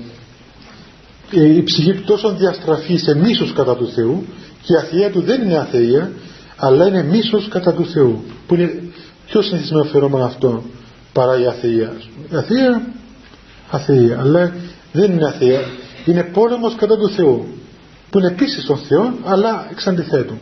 [1.30, 4.24] η ψυχή του τόσο διαστραφεί σε μίσος κατά του Θεού
[4.62, 6.12] και η αθεία του δεν είναι αθεία
[6.57, 8.82] αλλά είναι μίσος κατά του Θεού που είναι
[9.26, 10.62] πιο συνηθισμένο φαινόμενο αυτό
[11.12, 11.92] παρά η αθεία
[12.30, 12.82] η αθεία
[13.70, 14.54] αθεία αλλά
[14.92, 15.60] δεν είναι αθεία
[16.04, 17.46] είναι πόλεμος κατά του Θεού
[18.10, 20.38] που είναι επίσης στον Θεό αλλά εξ αντιθέτου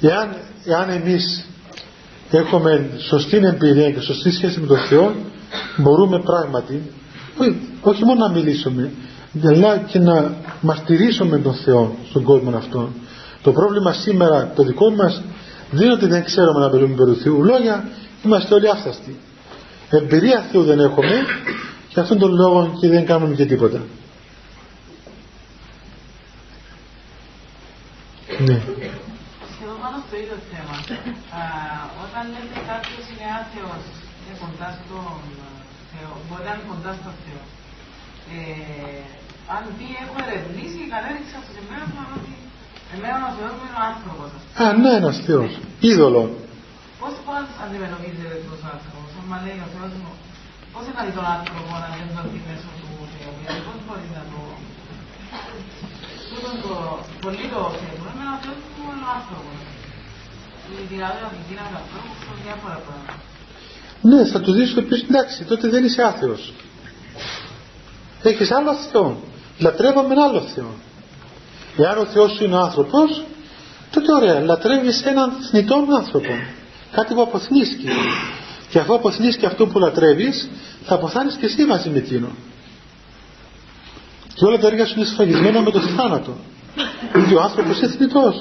[0.00, 1.44] εάν, εάν εμείς
[2.30, 5.14] έχουμε σωστή εμπειρία και σωστή σχέση με τον Θεό
[5.76, 6.82] μπορούμε πράγματι
[7.80, 8.90] όχι μόνο να μιλήσουμε
[9.48, 12.88] αλλά και να μαρτυρήσουμε τον Θεό στον κόσμο αυτό
[13.42, 15.22] το πρόβλημα σήμερα το δικό μας
[15.70, 17.88] δεν είναι ότι δεν ξέρουμε να μιλούμε περί Θεού λόγια
[18.24, 19.16] είμαστε όλοι άφθαστοι
[19.90, 21.24] εμπειρία Θεού δεν έχουμε
[21.88, 23.80] και αυτόν τον λόγο και δεν κάνουμε και τίποτα
[28.38, 28.62] ναι
[29.60, 30.76] Σχεδόν πάνω στο ίδιο θέμα.
[32.04, 33.84] όταν λέτε κάποιος είναι άθεος,
[34.20, 35.16] είναι κοντά στον
[35.90, 37.42] Θεό, μπορεί να είναι κοντά στο Θεό.
[38.34, 39.02] Ε,
[39.54, 42.32] αν τι έχω ερευνήσει, κατέληξα στο συμπέρασμα ότι
[42.94, 44.28] εμένα ο Θεός μου είναι ο άνθρωπος.
[44.62, 45.50] Α, ναι, ένας Θεός.
[45.86, 46.24] Είδωλο.
[47.00, 50.10] Πώς πώς αντιμετωπίζετε τους άνθρωπος, αν λέει ο Θεός μου,
[50.72, 54.10] πώς θα δει τον άνθρωπο να δεν τον δει μέσω του Θεού, γιατί πώς μπορείς
[54.18, 54.40] να το...
[56.30, 56.74] Τούτον το
[57.24, 59.58] πολύ το θέμα, εμένα ο Θεός μου είναι ο άνθρωπος.
[60.92, 63.14] Δηλαδή από την δύναμη του ανθρώπους, διάφορα πράγματα.
[64.10, 66.42] Ναι, θα του δεις το πεις εντάξει, τότε δεν είσαι άθεος.
[68.22, 69.08] Έχεις άλλο Θεό.
[69.58, 70.72] Λατρεύαμε ένα άλλο Θεό.
[71.82, 73.24] Εάν ο Θεός σου είναι άνθρωπος,
[73.90, 76.32] τότε ωραία, λατρεύεις έναν θνητό άνθρωπο.
[76.92, 77.88] Κάτι που αποθνίσκει.
[78.70, 80.48] Και αφού αποθνίσκει αυτό που λατρεύεις,
[80.84, 82.28] θα αποθάνεις και εσύ μαζί με εκείνο.
[84.34, 86.36] Και όλα τα έργα σου είναι σφαγισμένα με το θάνατο.
[87.14, 88.34] Γιατί ο άνθρωπος είναι θνητός.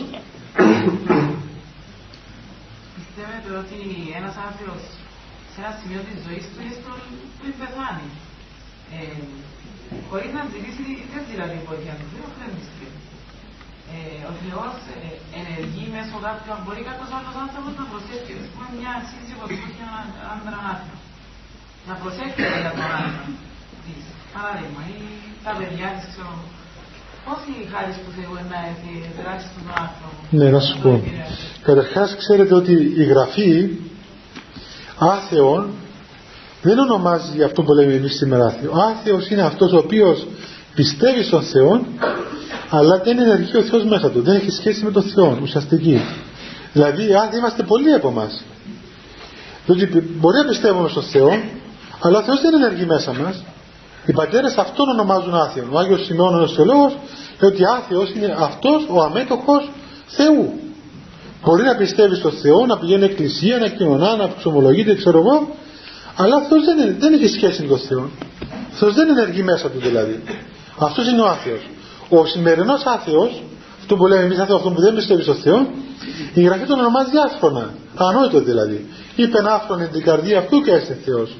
[2.97, 3.79] Πιστεύετε ότι
[4.19, 4.79] ένας άνθρωπος
[5.51, 6.91] σε ένα σημείο της ζωής του είναι στο
[7.39, 8.09] πριν πεθάνει;
[8.97, 8.99] Ε,
[10.09, 10.83] χωρίς να ζητήσει,
[11.13, 12.49] δεν δηλαδή βοήθεια του Θεού, δεν
[13.95, 14.97] ε, ο Θεός ε,
[15.39, 19.81] ενεργεί μέσω κάποιου, μπορεί κάποιος άλλος άνθρωπος να προσέχει, ας πούμε μια σύζυγος που έχει
[19.87, 20.99] έναν άντρα άτομο.
[21.87, 23.23] Να προσέχει για τον άντρα
[23.83, 24.99] της, παράδειγμα, ή
[25.45, 26.33] τα παιδιά της, ξέρω
[27.27, 30.19] Πώς η χάρη του Θεού να έρθει δράσει στον άνθρωπο.
[30.37, 30.91] Ναι, να σου πω.
[31.61, 33.51] Καταρχάς ξέρετε ότι η γραφή
[35.15, 35.61] άθεων
[36.61, 38.71] δεν ονομάζει αυτό που λέμε εμείς σήμερα άθεο.
[38.91, 40.27] Άθεος είναι αυτός ο οποίος
[40.79, 41.85] πιστεύεις στον Θεό
[42.69, 44.21] αλλά δεν ενεργεί ο Θεός μέσα του.
[44.21, 46.01] Δεν έχει σχέση με τον Θεό ουσιαστική.
[46.73, 48.43] Δηλαδή άθεοι είμαστε πολλοί από εμάς.
[49.65, 49.85] Διότι
[50.19, 51.29] μπορεί να πιστεύουμε στον Θεό
[52.01, 53.43] αλλά ο Θεός δεν ενεργεί μέσα μας.
[54.05, 55.67] Οι πατέρες αυτόν ονομάζουν άθεο.
[55.71, 56.93] Ο Άγιος Σημειών ο Νοσιολόγος
[57.39, 59.71] λέει ότι άθεος είναι αυτός ο αμέτωχος
[60.07, 60.59] Θεού.
[61.43, 65.55] Μπορεί να πιστεύει στον Θεό, να πηγαίνει εκκλησία, να κοινωνά, να ψωμολογείται, ξέρω εγώ,
[66.15, 68.09] αλλά αυτό δεν, δεν έχει σχέση με τον Θεό.
[68.71, 70.23] Αυτό δεν ενεργεί μέσα του δηλαδή.
[70.77, 71.69] Αυτός είναι ο άθεος.
[72.09, 73.43] Ο σημερινός άθεος,
[73.79, 75.67] αυτό που λέμε εμείς άθεο, αυτό που δεν πιστεύει στον Θεό,
[76.33, 77.73] η γραφή τον ονομάζει άφρονα.
[77.95, 78.85] Ανόητος δηλαδή.
[79.15, 81.37] Είπε ένα άφρονο την καρδία αυτού και έστε Θεός.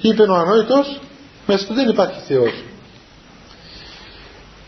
[0.00, 1.00] Είπε ο ανόητος,
[1.46, 2.64] μέσα του δεν υπάρχει Θεός.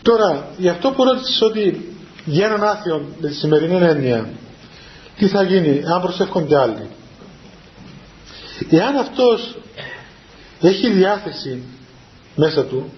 [0.01, 1.95] Τώρα, γι' αυτό που ρώτησες ότι
[2.25, 4.29] για έναν άθεο με τη σημερινή έννοια,
[5.17, 6.89] τι θα γίνει αν προσεύχονται άλλοι.
[8.69, 9.57] Εάν αυτός
[10.61, 11.63] έχει διάθεση
[12.35, 12.91] μέσα του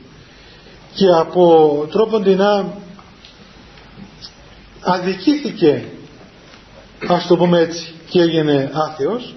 [0.93, 2.73] και από τρόπον να
[4.81, 5.83] αδικήθηκε
[7.07, 9.35] ας το πούμε έτσι και έγινε άθεος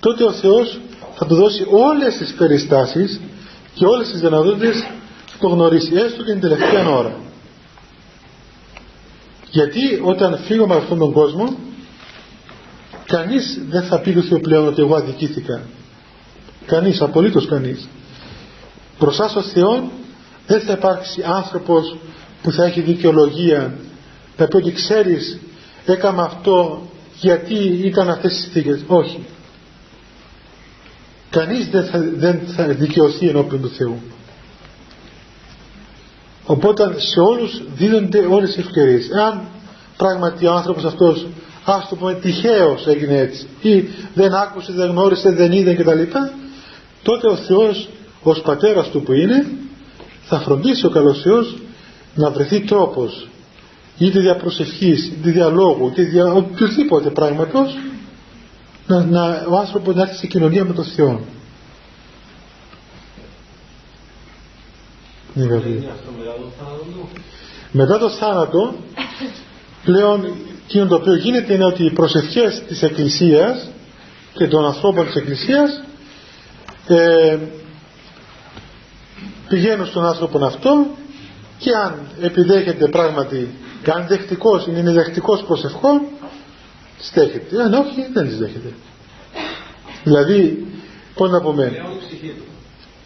[0.00, 0.80] τότε ο Θεός
[1.14, 3.20] θα του δώσει όλες τις περιστάσεις
[3.74, 4.86] και όλες τις δυνατότητες
[5.38, 7.14] το γνωρίσει έστω και την τελευταία ώρα.
[9.50, 11.56] Γιατί όταν φύγω από αυτόν τον κόσμο
[13.06, 15.60] κανείς δεν θα πει του Θεού πλέον ότι εγώ αδικήθηκα.
[16.66, 17.88] Κανείς, απολύτως κανείς.
[18.98, 19.90] Μπροστά στο Θεό
[20.46, 21.96] δεν θα υπάρξει άνθρωπος
[22.42, 23.74] που θα έχει δικαιολογία
[24.36, 25.38] να πει ότι ξέρεις
[25.84, 26.82] έκανα αυτό
[27.20, 29.24] γιατί ήταν αυτές τις συνθήκες όχι.
[31.30, 34.00] Κανείς δεν θα, δεν θα δικαιωθεί ενώπιον του Θεού.
[36.44, 39.10] Οπότε σε όλους δίνονται όλες οι ευκαιρίες.
[39.10, 39.42] Αν
[39.96, 41.26] πράγματι ο άνθρωπος αυτός
[41.64, 43.84] ας το πούμε τυχαίως έγινε έτσι ή
[44.14, 46.02] δεν άκουσε, δεν γνώρισε, δεν είδε κτλ
[47.02, 47.88] τότε ο Θεός
[48.22, 49.46] ως πατέρας του που είναι
[50.30, 51.56] θα φροντίσει ο καλός Θεός
[52.14, 53.28] να βρεθεί τρόπος
[53.98, 57.76] είτε δια προσευχής, είτε δια λόγου, είτε δια οποιοδήποτε πράγματος
[58.86, 61.20] να, να, ο άνθρωπος να έρθει σε κοινωνία με τον Θεό.
[65.34, 65.60] Ναι,
[67.72, 68.74] μετά το θάνατο
[69.84, 70.28] πλέον
[70.66, 73.70] εκείνο το οποίο γίνεται είναι ότι οι προσευχές της Εκκλησίας
[74.32, 75.82] και των ανθρώπων της Εκκλησίας
[76.86, 77.38] ε,
[79.50, 80.86] πηγαίνουν στον άνθρωπο αυτό
[81.58, 83.48] και αν επιδέχεται πράγματι
[83.82, 86.00] και αν δεκτικός είναι, είναι δεκτικός προσευχών
[86.98, 88.72] στέχεται, αν όχι δεν τις δέχεται
[90.04, 90.66] δηλαδή
[91.14, 91.64] πώς να πούμε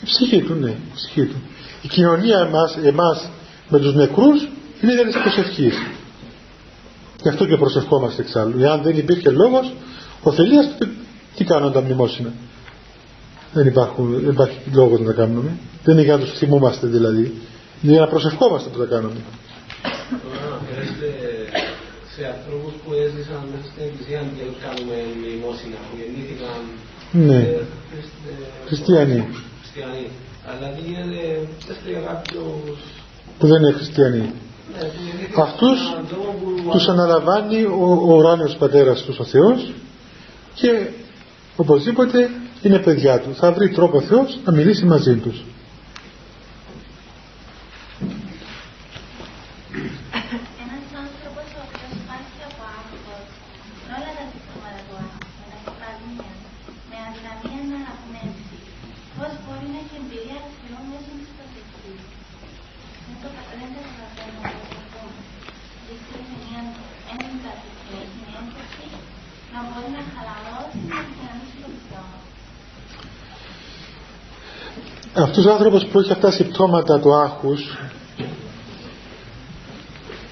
[0.00, 1.42] η ψυχή του ναι η ψυχή του
[1.82, 3.28] η κοινωνία εμάς, εμάς
[3.68, 4.48] με τους νεκρούς
[4.80, 5.74] είναι για της προσευχής
[7.24, 8.62] Γι' αυτό και προσευχόμαστε εξάλλου.
[8.62, 9.74] Εάν δεν υπήρχε λόγος,
[10.22, 10.66] ωφελίας,
[11.36, 12.32] τι κάνουν τα μνημόσυνα;
[13.52, 15.56] Δεν, υπάρχουν, δεν υπάρχει λόγος να τα κάνουμε.
[15.84, 17.24] Δεν είναι για να τους θυμούμαστε δηλαδή.
[17.82, 19.20] Είναι για να προσευχόμαστε που τα κάνουμε.
[22.14, 26.60] σε ανθρώπους που έζησαν μέσα στην εκκλησία και κάνουμε μνημόσυνα, που γεννήθηκαν
[27.28, 27.36] ναι.
[27.36, 27.64] Ε,
[28.66, 29.20] χριστιανοί.
[29.60, 30.06] χριστιανοί.
[30.48, 31.20] Αλλά τι γίνεται,
[31.70, 32.78] έστω για κάποιους
[33.38, 34.32] που δεν είναι χριστιανοί.
[35.46, 35.78] Αυτούς
[36.70, 39.72] τους αναλαμβάνει ο, ο ουράνιος πατέρας τους ο Θεός
[40.54, 40.70] και
[41.56, 42.30] οπωσδήποτε
[42.62, 43.34] είναι παιδιά του.
[43.34, 45.44] Θα βρει τρόπο ο Θεός να μιλήσει μαζί τους.
[75.14, 77.78] Αυτός ο άνθρωπος που έχει αυτά τα συμπτώματα του άγχους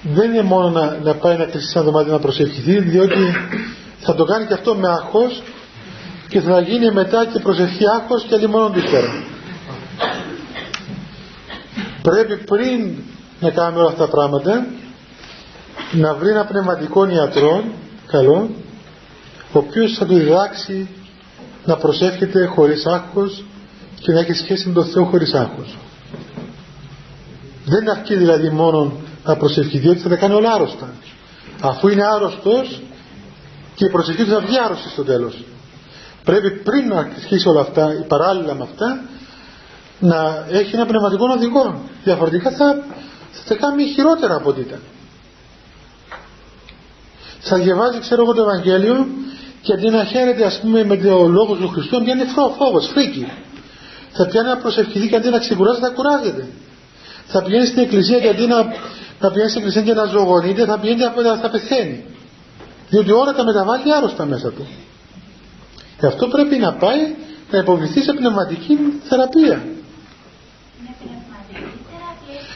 [0.03, 3.33] δεν είναι μόνο να, να πάει να κλείσει ένα δωμάτιο να προσευχηθεί διότι
[3.99, 5.43] θα το κάνει και αυτό με άγχος
[6.27, 8.81] και θα γίνει μετά και προσευχή άγχος και άλλη μόνο τη
[12.01, 12.95] πρέπει πριν
[13.39, 14.65] να κάνουμε όλα αυτά τα πράγματα
[15.91, 17.63] να βρει ένα πνευματικό ιατρό
[18.07, 18.49] καλό
[19.53, 20.89] ο οποίος θα του διδάξει
[21.65, 23.43] να προσεύχεται χωρίς άγχος
[24.03, 25.77] και να έχει σχέση με τον Θεό χωρίς άγχος.
[27.65, 28.91] Δεν αρκεί δηλαδή μόνο
[29.23, 30.93] να προσευχηθεί διότι θα τα κάνει όλα άρρωστα.
[31.61, 32.81] Αφού είναι άρρωστος
[33.75, 35.43] και η προσευχή του θα βγει άρρωστη στο τέλος.
[36.23, 39.01] Πρέπει πριν να αρχίσει όλα αυτά παράλληλα με αυτά
[39.99, 41.81] να έχει ένα πνευματικό οδηγό.
[42.03, 42.83] Διαφορετικά θα,
[43.31, 44.79] θα τα κάνει χειρότερα από ό,τι ήταν.
[47.39, 49.07] Θα διαβάζει ξέρω εγώ το Ευαγγέλιο
[49.61, 52.23] και αντί να χαίρεται ας πούμε με το λόγο του Χριστού πιάνει
[52.57, 53.27] φόβος, φρίκι
[54.13, 56.47] θα πιάνει να προσευχηθεί και αντί να ξεκουράζεται θα κουράζεται.
[57.25, 58.57] Θα πηγαίνει στην εκκλησία και αντί να,
[59.19, 61.09] να πηγαίνει στην εκκλησία και να ζωγονείται θα πηγαίνει και
[61.41, 62.03] θα πεθαίνει.
[62.89, 64.67] Διότι όλα τα μεταβάλλει άρρωστα μέσα του.
[65.99, 67.15] Και αυτό πρέπει να πάει
[67.51, 69.65] να υποβληθεί σε πνευματική θεραπεία.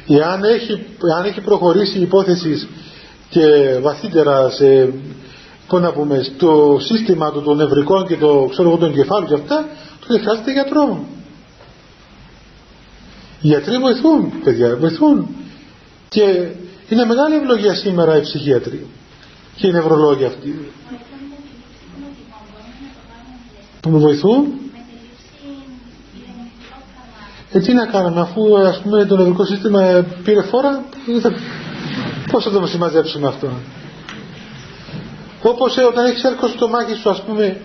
[0.08, 0.86] Εάν έχει,
[1.18, 2.68] αν έχει προχωρήσει η υπόθεση
[3.30, 4.94] και βαθύτερα σε,
[5.72, 9.66] να πούμε, στο σύστημα του των νευρικών και το ξέρω εγώ των κεφάλων και αυτά,
[10.08, 11.06] τότε χρειάζεται γιατρό.
[13.42, 15.28] Οι γιατροί βοηθούν, παιδιά, βοηθούν.
[16.10, 16.22] Και
[16.90, 18.86] είναι μεγάλη ευλογία σήμερα οι ψυχίατροι
[19.56, 20.72] και οι νευρολόγοι αυτοί.
[23.82, 24.54] Που με βοηθούν
[27.52, 30.84] ε, τι να κάνουμε αφού ας πούμε το νευρικό σύστημα πήρε φόρα
[32.32, 33.48] πώς θα το συμμαζέψουμε αυτό;
[35.42, 37.62] Όπως ε, όταν έχεις έρκος στο μάχη σου ας πούμε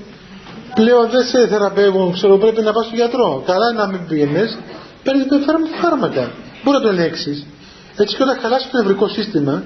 [0.75, 4.59] πλέον δεν σε θεραπεύουν ξέρω πρέπει να πας στον γιατρό καλά να μην πήγαινες
[5.03, 5.39] παίρνεις με
[5.81, 6.31] φάρμακα.
[6.65, 7.47] Μπορεί να το ελέγξεις
[7.97, 9.63] έτσι και όταν χαλάσει το νευρικό σύστημα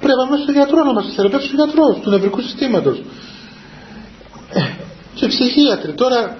[0.00, 3.02] πρέπει να πάμε στον γιατρό να μας θεραπεύσει ο γιατρός του νευρικού συστήματος.
[4.52, 4.60] Ε,
[5.14, 5.92] και ψυχίατροι.
[5.92, 6.36] Τώρα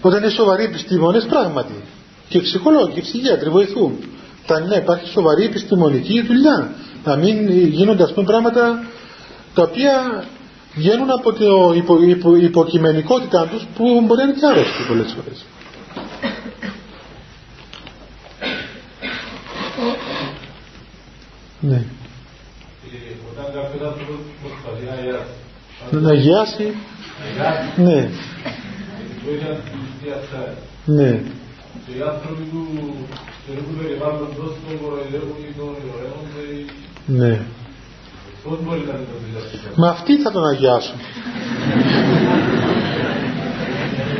[0.00, 1.74] όταν είναι σοβαροί επιστήμονες πράγματι
[2.28, 3.98] και ψυχολόγοι και ψυχίατροι βοηθούν.
[4.46, 6.70] Θα ναι, υπάρχει σοβαρή επιστημονική δουλειά.
[7.04, 8.84] Να μην γίνονται ας πούμε πράγματα
[9.54, 10.24] τα οποία
[10.74, 15.44] βγαίνουν από την υπο, υπο, υποκειμενικότητά τους που μπορεί να είναι και άρρωστοι πολλές φορές
[21.60, 21.82] ναι
[25.90, 26.74] να αγιάσει
[27.76, 28.10] ναι
[30.84, 31.22] ναι.
[31.86, 32.62] Και οι άνθρωποι του
[33.46, 36.44] περίπου περιβάλλοντος τον κοροϊδεύουν ή τον ειωρεύονται.
[37.20, 37.32] Ναι.
[38.44, 39.56] Πώς μπορεί να το διδασκεί.
[39.80, 40.98] Μα αυτοί θα τον αγιάσουν.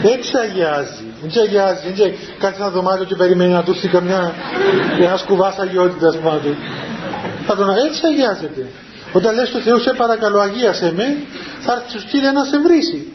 [0.03, 1.05] Δεν ξαγιάζει.
[1.20, 1.93] Δεν ξαγιάζει.
[1.93, 4.34] Δεν Κάτσε ένα δωμάτιο και περιμένει να του έρθει καμιά
[5.01, 6.55] ένα κουβά αγιότητας πάνω του.
[7.51, 8.67] Θα τον έτσι αγιάζεται.
[9.13, 11.17] Όταν λες του Θεού σε παρακαλώ αγίασε με,
[11.61, 13.13] θα έρθει σου στείλει να σε βρήσει.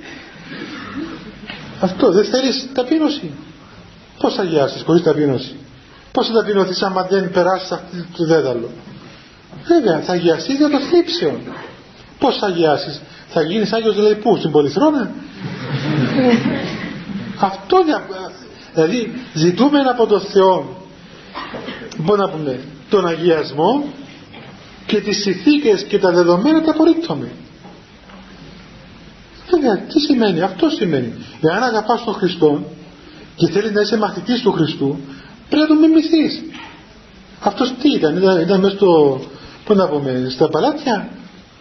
[1.82, 3.32] Αυτό δεν θέλεις ταπείνωση.
[4.20, 5.56] Πώς θα αγιάσεις χωρίς ταπείνωση;
[6.12, 8.70] Πώς θα ταπεινωθείς άμα δεν περάσεις αυτή το δέδαλο.
[9.68, 11.40] Βέβαια θα αγιαστείς για το θλίψεων.
[12.20, 15.12] Πώς θα αγιάσεις; Θα γίνεις Άγιος δηλαδή πού στην Πολυθρόνα;
[17.40, 17.78] Αυτό
[18.74, 20.86] δηλαδή ζητούμε από τον Θεό
[21.98, 22.60] μπορούμε να πούμε
[22.90, 23.84] τον αγιασμό
[24.86, 27.32] και τις συνθήκες και τα δεδομένα τα απορρίπτουμε.
[29.50, 31.14] Βέβαια, τι σημαίνει, αυτό σημαίνει.
[31.42, 32.64] Εάν αγαπάς τον Χριστό
[33.36, 35.00] και θέλεις να είσαι μαθητής του Χριστού,
[35.50, 36.44] πρέπει να τον μιμηθείς.
[37.40, 39.22] Αυτός τι ήταν, ήταν, ήταν μέσα στο,
[39.66, 41.10] πώς να πούμε, στα παλάτια.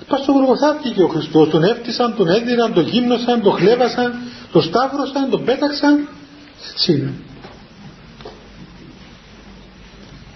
[0.09, 4.15] Πας στο Γουργοθά και ο Χριστός, τον έφτισαν, τον έδιραν, τον γύμνωσαν, τον χλέβασαν,
[4.53, 6.09] τον σταύρωσαν, τον πέταξαν.
[6.73, 7.13] Έτσι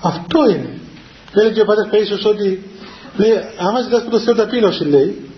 [0.00, 0.78] Αυτό είναι.
[1.34, 2.62] Έλεγε ο Πατέρ Παΐσιος ότι
[3.18, 5.30] λέει, άμα ζητάς το Θεό ταπείνωση λέει,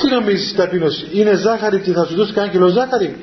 [0.00, 3.16] τι νομίζεις η ταπείνωση; Είναι ζάχαρη και θα σου δώσει κανένα κιλό ζάχαρη;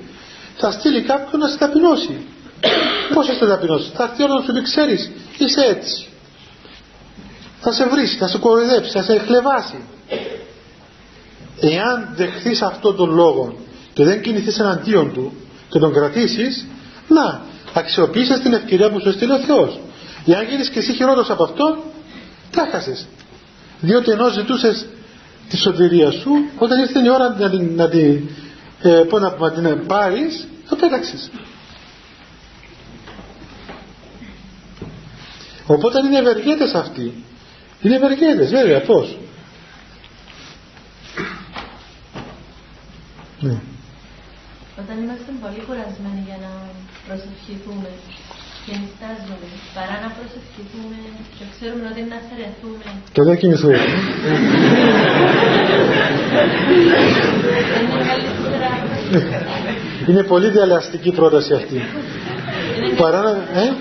[0.57, 2.25] Θα στείλει κάποιον να σε ταπεινώσει.
[3.13, 5.11] Πώς θα σε ταπεινώσει; Θα έρθει όλο να σου πει ξέρεις.
[5.37, 6.07] Είσαι έτσι.
[7.61, 9.77] Θα σε βρεις, θα σε κοροϊδέψει, θα σε χλεβάσει.
[11.59, 13.55] Εάν δεχθείς αυτόν τον λόγο
[13.93, 15.33] και δεν κινηθείς εναντίον του
[15.69, 16.65] και τον κρατήσεις,
[17.07, 17.41] να,
[17.73, 19.79] αξιοποιήσεις την ευκαιρία που σου στείλει ο Θεός.
[20.25, 21.77] Εάν γίνεις και εσύ χειρότερος από αυτόν,
[22.51, 23.07] τα χάσες.
[23.83, 24.85] Διότι ενώ ζητούσες
[25.49, 28.29] τη σωτηρία σου όταν ήρθε η ώρα να την, να την,
[28.81, 31.31] ε, να, να την πάρεις θα πέταξες.
[35.65, 37.23] Οπότε είναι ευεργέτες αυτοί.
[37.81, 39.17] Είναι ευεργέτες βέβαια πως
[43.39, 43.57] ναι.
[44.81, 46.51] Όταν είμαστε πολύ κουρασμένοι για να
[47.07, 47.89] προσευχηθούμε
[48.65, 49.47] και νιστάζουμε,
[49.77, 50.97] παρά να προσευχηθούμε
[51.37, 52.87] και ξέρουμε ότι είναι να αφαιρεθούμε.
[53.15, 53.79] Και δεν κοιμηθούμε.
[60.07, 61.77] Είναι πολύ διαλαστική πρόταση αυτή.
[62.97, 63.29] Παρά να...
[63.61, 63.75] Ε;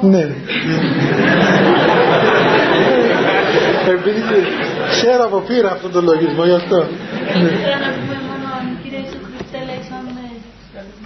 [0.00, 0.34] Ναι.
[3.88, 4.22] Επειδή
[4.90, 6.86] ξέρω από πείρα αυτόν τον λογισμό γι' αυτό.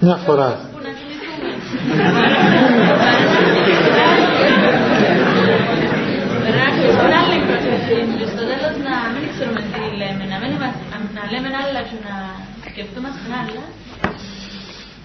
[0.01, 0.09] Ναι.
[0.09, 0.76] να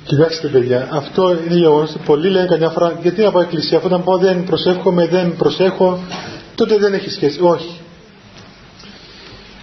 [0.06, 1.96] Κοιτάξτε παιδιά, αυτό είναι γεγονός.
[2.06, 6.00] Πολλοί λένε καμιά φορά, γιατί να πάω εκκλησία, αφού όταν πω δεν προσεύχομαι, δεν προσέχω,
[6.56, 7.40] τότε δεν έχει σχέση.
[7.42, 7.80] Όχι.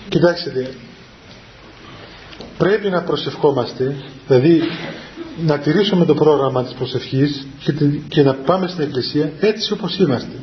[0.08, 0.70] Κοιτάξτε,
[2.58, 3.94] πρέπει να προσευχόμαστε,
[4.26, 4.62] δηλαδή
[5.46, 7.72] να τηρήσουμε το πρόγραμμα της προσευχής και,
[8.08, 10.36] και να πάμε στην εκκλησία έτσι όπως είμαστε.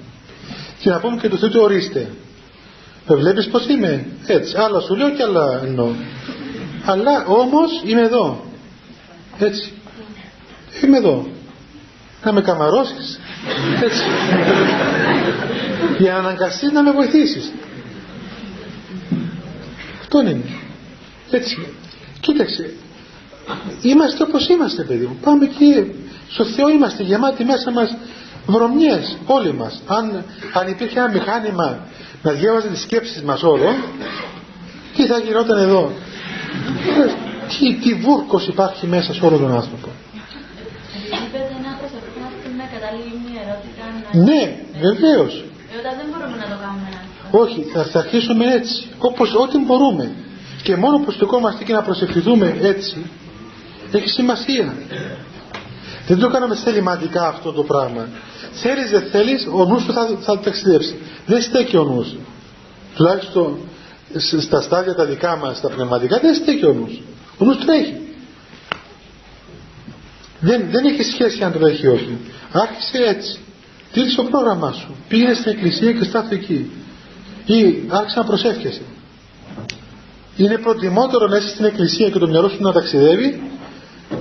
[0.79, 2.09] Και να πούμε και το Θεό ορίστε.
[3.07, 4.57] Με βλέπεις πως είμαι, έτσι.
[4.57, 5.89] Άλλα σου λέω και άλλα εννοώ.
[6.85, 8.45] Αλλά όμως είμαι εδώ.
[9.39, 9.71] Έτσι.
[10.83, 11.27] Είμαι εδώ.
[12.23, 13.19] Να με καμαρώσεις.
[13.83, 14.03] Έτσι.
[15.97, 17.51] Για να αναγκαστείς να με βοηθήσεις.
[20.01, 20.41] Αυτό είναι.
[21.31, 21.67] Έτσι.
[22.19, 22.73] Κοίταξε.
[23.81, 25.17] Είμαστε όπως είμαστε παιδί μου.
[25.21, 25.85] Πάμε και
[26.29, 27.95] στο Θεό είμαστε γεμάτοι μέσα μας
[28.45, 29.81] βρωμιές όλοι μας.
[29.87, 30.23] Αν,
[30.53, 31.79] αν υπήρχε ένα μηχάνημα
[32.21, 33.75] να διάβαζε τις σκέψεις μας όλο
[34.95, 35.91] τι θα γινόταν εδώ;
[37.59, 39.87] Τι, τι βούρκος υπάρχει μέσα σε όλο τον άνθρωπο;
[44.11, 45.43] Ναι, βεβαίως.
[45.73, 46.89] Ε, όταν δεν μπορούμε να το κάνουμε.
[47.31, 48.87] Όχι, θα, θα αρχίσουμε έτσι.
[48.97, 50.11] Όπως ό,τι μπορούμε.
[50.63, 53.05] Και μόνο που στεκόμαστε και να προσευχηθούμε έτσι,
[53.91, 54.73] έχει σημασία.
[56.07, 58.07] Δεν το κάνουμε θεληματικά αυτό το πράγμα.
[58.53, 60.95] Θέλεις δεν θέλεις, ο νους σου θα, θα ταξιδέψει.
[61.25, 62.15] Δεν στέκει ο νους.
[62.95, 63.57] Τουλάχιστον
[64.39, 67.01] στα στάδια τα δικά μας, τα πνευματικά, δεν στέκει ο νους.
[67.37, 67.97] Ο νους τρέχει.
[70.39, 72.17] Δεν, δεν έχει σχέση αν τρέχει όχι.
[72.51, 73.39] Άρχισε έτσι.
[73.91, 74.95] Τήρησε το πρόγραμμά σου.
[75.07, 76.71] Πήγαινε στην εκκλησία και στάθου εκεί.
[77.45, 78.81] Ή άρχισε να προσεύχεσαι.
[80.37, 83.41] Είναι προτιμότερο να είσαι στην εκκλησία και το μυαλό σου να ταξιδεύει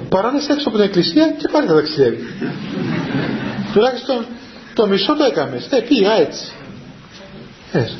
[0.09, 2.25] παρά να είσαι έξω από την εκκλησία και πάλι να ταξιδεύεις.
[3.73, 4.27] Τουλάχιστον
[4.75, 5.69] το μισό το έκαμες.
[5.71, 6.53] Ε, πήγα έτσι.
[7.73, 7.97] Έτσι.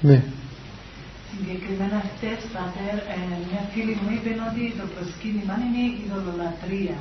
[0.00, 0.22] Ναι.
[1.30, 6.98] Συγκεκριμένα χτες, Πατέρ, ε, μια φίλη μου είπε ότι το προσκύνημα είναι η ειδωλολατρία.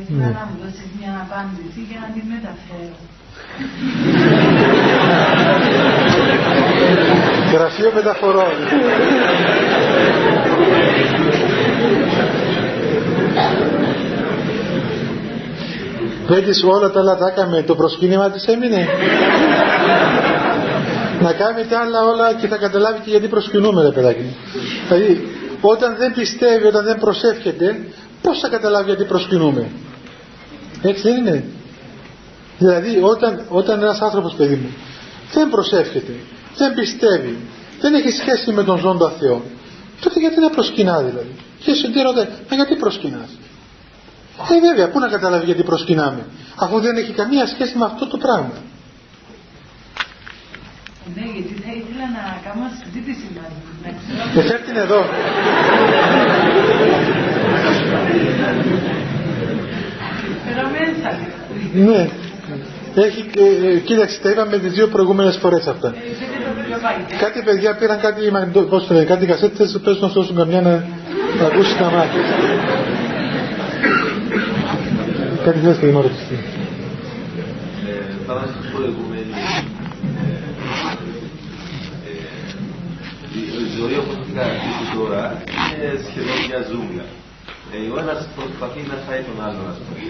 [0.00, 0.36] Ήθελα ναι.
[0.38, 2.98] να μου δώσεις μια απάντηση για να την μεταφέρω.
[7.52, 8.54] Γραφείο μεταφορών.
[16.30, 18.86] Πέτεις όλα τα άλλα τα έκαμε, το προσκύνημα της έμεινε.
[21.20, 24.36] να κάνετε άλλα όλα και θα καταλάβει και γιατί προσκυνούμε ρε παιδάκι.
[24.88, 25.28] Δηλαδή
[25.60, 27.80] όταν δεν πιστεύει, όταν δεν προσεύχεται
[28.22, 29.68] πώς θα καταλάβει γιατί προσκυνούμε;
[30.82, 31.44] Έτσι δεν είναι.
[32.58, 34.70] Δηλαδή όταν, όταν ένας άνθρωπος παιδί μου
[35.32, 36.12] δεν προσεύχεται,
[36.56, 37.38] δεν πιστεύει,
[37.80, 39.42] δεν έχει σχέση με τον ζώντα Θεό,
[40.00, 43.30] τότε γιατί να προσκυνά δηλαδή; Και εσύ τι ρωτάει, μα γιατί προσκυνάς;
[44.48, 46.26] Ε βέβαια, πού να καταλάβει γιατί προσκυνάμε,
[46.56, 48.52] αφού δεν έχει καμία σχέση με αυτό το πράγμα.
[51.14, 54.38] Ναι, γιατί θα ήθελα να κάνω συζήτηση μαζί.
[54.38, 55.04] Ε, φέρ εδώ.
[61.74, 62.08] Ναι.
[62.94, 63.30] Έχει,
[63.74, 65.94] ε, κοίταξε, τα είπαμε τις δύο προηγούμενες φορές αυτά.
[67.18, 68.20] Κάτι παιδιά πήραν κάτι,
[68.68, 70.70] πώς το λένε, κάτι κασέτες, πες να δώσουν καμιά να,
[71.40, 72.20] να ακούσεις τα μάτια.
[75.50, 76.36] Κάτι θες και δεν ρωτήσει.
[78.26, 79.32] Παρά στην προηγούμενη,
[83.34, 85.22] η ζωή όπως την κατακτήσει τώρα
[85.72, 87.06] είναι σχεδόν μια ζούγκλα.
[87.72, 90.00] Ε, ο ένας προσπαθεί να φάει τον άλλον, ας πούμε.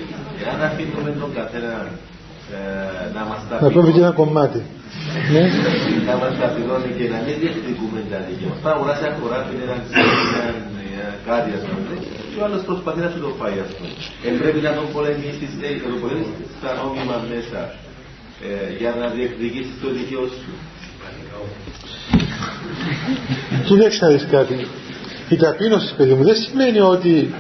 [0.43, 2.10] Εάν αφήνουμε τον καθένα ε,
[3.17, 4.61] να μας τα Να πούμε και ένα κομμάτι.
[5.33, 5.45] ναι.
[6.09, 8.59] Να μας τα πληρώνει και να μην διεκδικούμε τα δίκαια μας.
[8.65, 9.77] Πάμε αγοράσει ένα χωράφι, ένα
[11.29, 11.95] κάτι, ας πούμε.
[12.31, 13.91] Και ο άλλος προσπαθεί να σου το φάει, ας πούμε.
[14.27, 17.61] Ε, πρέπει να τον πολεμήσεις, ε, να τον πολεμήσεις στα νόμιμα μέσα
[18.47, 18.51] ε,
[18.81, 20.53] για να διεκδικήσεις το δικαίω σου.
[23.65, 24.67] Κοίταξε να δεις κάτι
[25.29, 27.35] η ταπείνωσης παιδί μου δεν σημαίνει ότι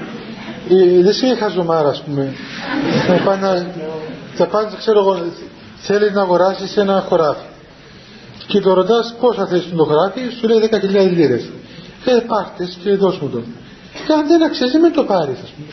[0.70, 2.34] ε, δεν σημαίνει χαζομάρα ας πούμε
[3.06, 3.66] θα πάνε να
[4.40, 5.14] θα πάνε ξέρω εγώ
[5.76, 7.46] θέλεις να αγοράσεις ένα χωράφι
[8.46, 11.44] και το ρωτάς πόσα θέλεις το χωράφι σου λέει 10.000 λίρες
[12.04, 13.44] ε, πάρτες και δώσ' μου τον.
[14.06, 15.72] Και αν δεν αξίζει με το πάρεις ας πούμε.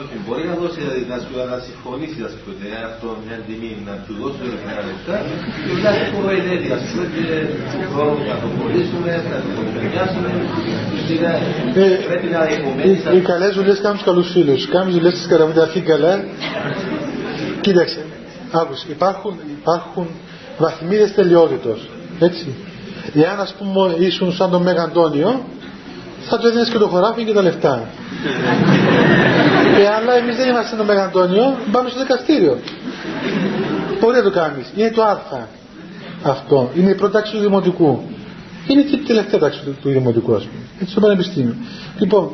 [0.00, 2.52] Όχι, μπορεί να δώσει, δηλαδή, να σου να συμφωνήσει, να σου πει,
[2.90, 4.40] αυτό μια τιμή, να του δώσει
[4.72, 5.16] ένα λεπτά
[5.64, 7.04] και μετά σου κοροϊδεύει, ας πούμε,
[7.78, 10.30] και μπορούμε να το πουλήσουμε, να το περνιάσουμε,
[12.08, 13.00] πρέπει να υπομένεις...
[13.18, 16.12] Οι καλές δουλειές κάνουν τους καλούς φίλους, κάνουν δουλειές της καραβιταρχή καλά.
[17.64, 18.00] Κοίταξε,
[18.60, 20.06] άκουσε, υπάρχουν, υπάρχουν
[20.62, 21.78] βαθμίδες τελειότητος,
[22.28, 22.46] έτσι.
[23.22, 25.30] Εάν ας πούμε ήσουν σαν τον Μέγα Αντώνιο,
[26.28, 27.74] θα του έδινες και το χωράφι και τα λεφτά.
[29.78, 32.58] Ε, αλλά εμείς δεν είμαστε το Μεγαντώνιο, πάμε στο δικαστήριο.
[34.00, 34.72] Μπορεί να το κάνεις.
[34.76, 35.18] Είναι το Α.
[36.22, 36.70] Αυτό.
[36.76, 38.02] Είναι η πρώτη τάξη του Δημοτικού.
[38.66, 40.62] Είναι και η τελευταία τάξη του, του Δημοτικού, ας πούμε.
[40.80, 41.54] Έτσι στο Πανεπιστήμιο.
[41.98, 42.30] Λοιπόν,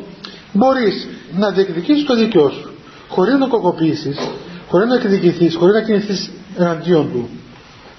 [0.52, 2.72] μπορείς να διεκδικήσεις το δίκαιό σου
[3.14, 4.14] χωρίς να κοκοποιήσει,
[4.68, 7.28] χωρίς να εκδικηθείς, χωρίς να κινηθείς εναντίον του.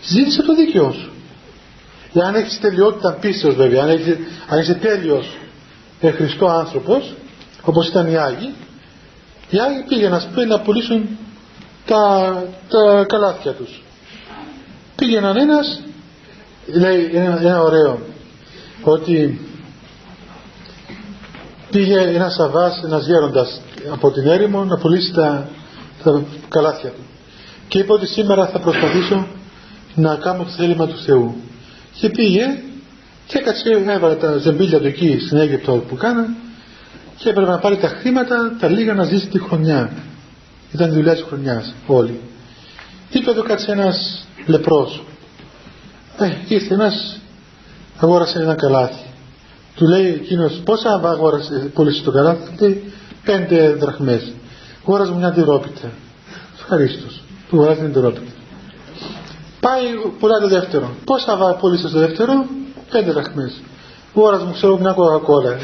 [0.03, 1.11] Ζήτησε το δίκαιό σου.
[2.22, 5.38] αν έχεις τελειότητα πίστεως βέβαια, αν, έχεις, αν είσαι τέλειος
[5.99, 7.14] ε, Χριστό άνθρωπος,
[7.61, 8.53] όπως ήταν οι Άγιοι,
[9.49, 11.18] οι Άγιοι πήγαιναν πούμε να πουλήσουν
[11.86, 12.34] τα,
[12.70, 13.84] τα καλάθια τους.
[14.95, 15.82] Πήγαιναν ένας,
[16.68, 17.99] λέει ένα, ένα ωραίο,
[18.82, 19.41] ότι
[21.72, 23.61] πήγε ένας Σαββάς, ένας γέροντας
[23.91, 25.49] από την έρημο να πουλήσει τα,
[26.03, 27.02] τα καλάθια του.
[27.68, 29.28] Και είπε ότι σήμερα θα προσπαθήσω
[29.95, 31.36] να κάνω το θέλημα του Θεού.
[31.99, 32.45] Και πήγε
[33.28, 36.36] και έκατσε, έβαλε τα ζεμπίλια του εκεί στην Αίγυπτο που κάναν
[37.18, 39.91] και έπρεπε να πάρει τα χρήματα τα λίγα να ζήσει τη χρονιά.
[40.72, 42.19] Ήταν η δουλειά της χρονιάς όλοι.
[43.10, 45.03] Είπε εδώ κάτσε ένας λεπρός.
[46.18, 47.19] Ε, ήρθε ένας,
[47.98, 49.06] αγόρασε ένα καλάθι.
[49.76, 52.40] Του λέει εκείνος πόσα αγόρασε, πούλησε το καλάθι.
[52.60, 52.94] Λέει
[53.26, 54.34] πέντε δραχμές.
[54.81, 55.91] Αγόρασε μια τυρόπιτα.
[56.56, 57.22] Ευχαρίστως.
[57.49, 58.31] Του αγόρασε μια τυρόπιτα.
[59.60, 59.84] Πάει,
[60.19, 60.95] πουλάει το δεύτερο.
[61.06, 62.45] Πόσα πούλησες το δεύτερο,
[62.91, 63.61] πέντε δραχμές.
[64.15, 65.57] Αγόρασε μου ξέρω μια κοκακόλα.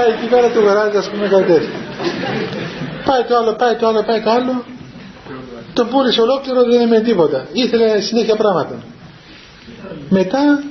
[0.00, 1.74] Πάει εκεί πέρα του γαράζι ας πούμε κάτι τέτοιο.
[3.04, 4.64] Πάει το άλλο, πάει το άλλο, πάει το άλλο.
[5.72, 7.46] Τον πούλησε ολόκληρο δεν με τίποτα.
[7.52, 8.76] Ήθελε συνέχεια πράγματα.
[10.08, 10.62] Μετά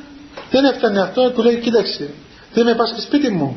[0.51, 2.09] δεν έφτανε αυτό, του λέει κοίταξε,
[2.53, 3.55] δεν με πας και σπίτι μου.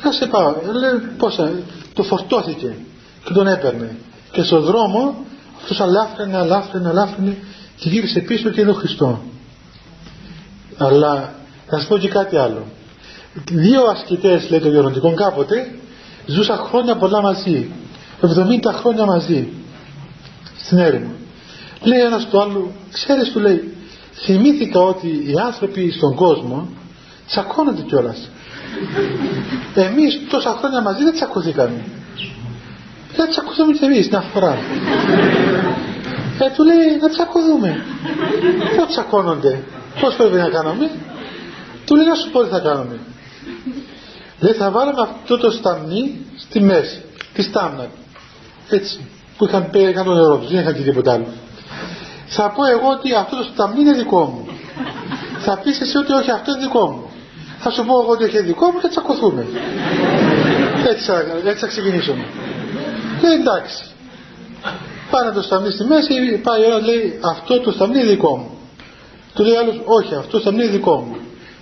[0.00, 0.54] Θα σε πάω.
[0.80, 1.52] Λέει πόσα,
[1.94, 2.76] το φορτώθηκε
[3.24, 3.96] και τον έπαιρνε.
[4.32, 5.24] Και στον δρόμο
[5.60, 7.36] αυτός αλάφρενε, αλάφρενε, αλάφρενε
[7.76, 9.16] και γύρισε πίσω και είναι ο Χριστός.
[10.76, 11.34] Αλλά
[11.66, 12.66] θα σου πω και κάτι άλλο
[13.34, 15.78] δύο ασκητές λέει το γεροντικό κάποτε
[16.26, 17.70] ζούσαν χρόνια πολλά μαζί.
[18.20, 18.26] 70
[18.72, 19.48] χρόνια μαζί.
[20.58, 21.10] Στην έρημο.
[21.82, 23.74] Λέει ένας του άλλου ξέρεις του λέει
[24.14, 26.68] θυμήθηκα ότι οι άνθρωποι στον κόσμο
[27.26, 28.30] τσακώνονται κιόλας.
[29.74, 31.84] εμείς τόσα χρόνια μαζί δεν τσακωθήκαμε.
[33.16, 34.58] Δεν τσακωθούμε κι εμείς την αφορά
[36.40, 37.84] ε, του λέει να τσακωθούμε.
[38.76, 39.62] Πώς τσακώνονται;
[40.00, 40.90] Πώς πρέπει να κάνουμε;
[41.84, 42.98] Του λέει να σου πω τι θα κάνουμε
[44.40, 47.02] δεν θα βάλουμε αυτό το σταμνί στη μέση,
[47.34, 47.86] τη στάμνα.
[48.68, 49.06] Έτσι,
[49.36, 51.26] που είχαν πει το νερό τους, δεν είχαν και τίποτα άλλο.
[52.26, 54.48] Θα πω εγώ ότι αυτό το σταμνί είναι δικό μου.
[55.38, 57.10] Θα πεις εσύ ότι όχι, αυτό είναι δικό μου.
[57.58, 59.46] Θα σου πω εγώ ότι όχι, δικό μου και τσακωθούμε.
[60.88, 61.10] Έτσι,
[61.44, 62.24] έτσι θα ξεκινήσουμε.
[63.22, 63.84] Λέει εντάξει.
[65.10, 68.50] Πάνε το σταμνί στη μέση, πάει ο λέει αυτό το σταμνί είναι δικό μου.
[69.34, 71.16] Του λέει άλλος, όχι, αυτό το σταμνί είναι δικό μου.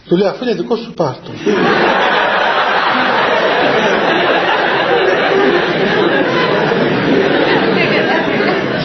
[0.09, 1.31] Του λέει αυτό είναι δικό σου πάρτο.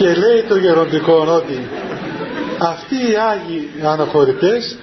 [0.02, 1.68] Και λέει το γεροντικό ότι
[2.58, 4.76] αυτοί οι Άγιοι αναχωρητές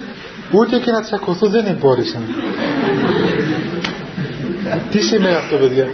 [0.52, 2.22] ούτε και να τσακωθούν δεν εμπόρεσαν.
[4.90, 5.88] Τι σημαίνει αυτό παιδιά;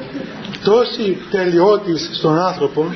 [0.64, 2.94] Τόση τελειότης στον άνθρωπο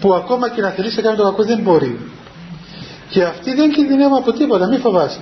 [0.00, 1.98] που ακόμα και να θελήσει να κάνει το κακό δεν μπορεί.
[3.08, 5.20] Και αυτοί δεν κινδυνεύουν από τίποτα, μην φοβάσαι.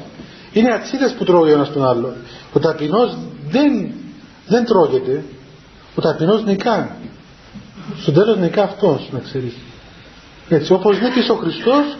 [0.53, 2.15] Είναι ατσίδες που τρώγει ο ένας τον άλλο.
[2.53, 3.17] Ο ταπεινός
[3.51, 3.93] δεν,
[4.47, 5.25] δεν τρώγεται.
[5.95, 6.97] Ο ταπεινός νικά.
[8.01, 9.53] Στο τέλος νικά αυτός, να ξέρεις.
[10.53, 11.97] Έτσι όπως νίκησε ο Χριστός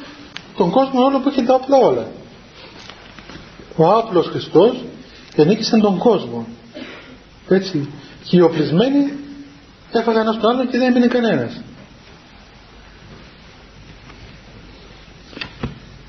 [0.57, 2.07] τον κόσμο όλο που έχει τα όπλα όλα.
[3.77, 4.85] Ο άπλος Χριστός
[5.37, 6.47] ενίκησε τον κόσμο.
[7.49, 7.89] Έτσι.
[8.25, 9.13] Και οι οπλισμένοι
[9.93, 11.61] έφαγαν ένα τον άλλον και δεν έμεινε κανένας.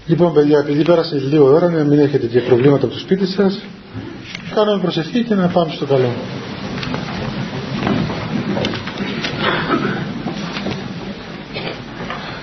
[0.06, 3.60] Λοιπόν παιδιά, επειδή πέρασε λίγο ώρα, να μην έχετε και προβλήματα από το σπίτι σας,
[4.54, 6.12] κάνουμε προσευχή και να πάμε στο καλό.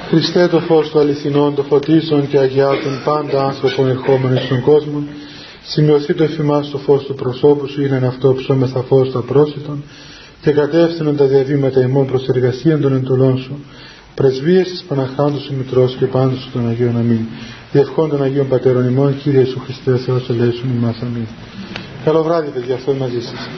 [0.08, 5.02] Χριστέ το φως του αληθινών, το φωτίσον και αγιάτων πάντα άνθρωπον ερχόμενων στον κόσμο,
[5.62, 9.82] σημειωθεί το εφημάς το φως του προσώπου σου, είναι αυτό ψώμεθα φως του απρόσιτον,
[10.40, 13.64] και κατεύθυνον τα διαβήματα ημών προς εργασία των εντολών σου,
[14.14, 17.26] πρεσβείες της Παναχάντου σου Μητρός και πάντως των Αγίων Αμήν.
[17.72, 20.96] Διευχών των Αγίων Πατέρων ημών, Κύριε Ιησού Χριστέ, Θεός ελέησον ημάς.
[21.02, 21.26] Αμήν.
[22.04, 23.48] Καλό βράδυ παιδιά, αυτό μαζί σας.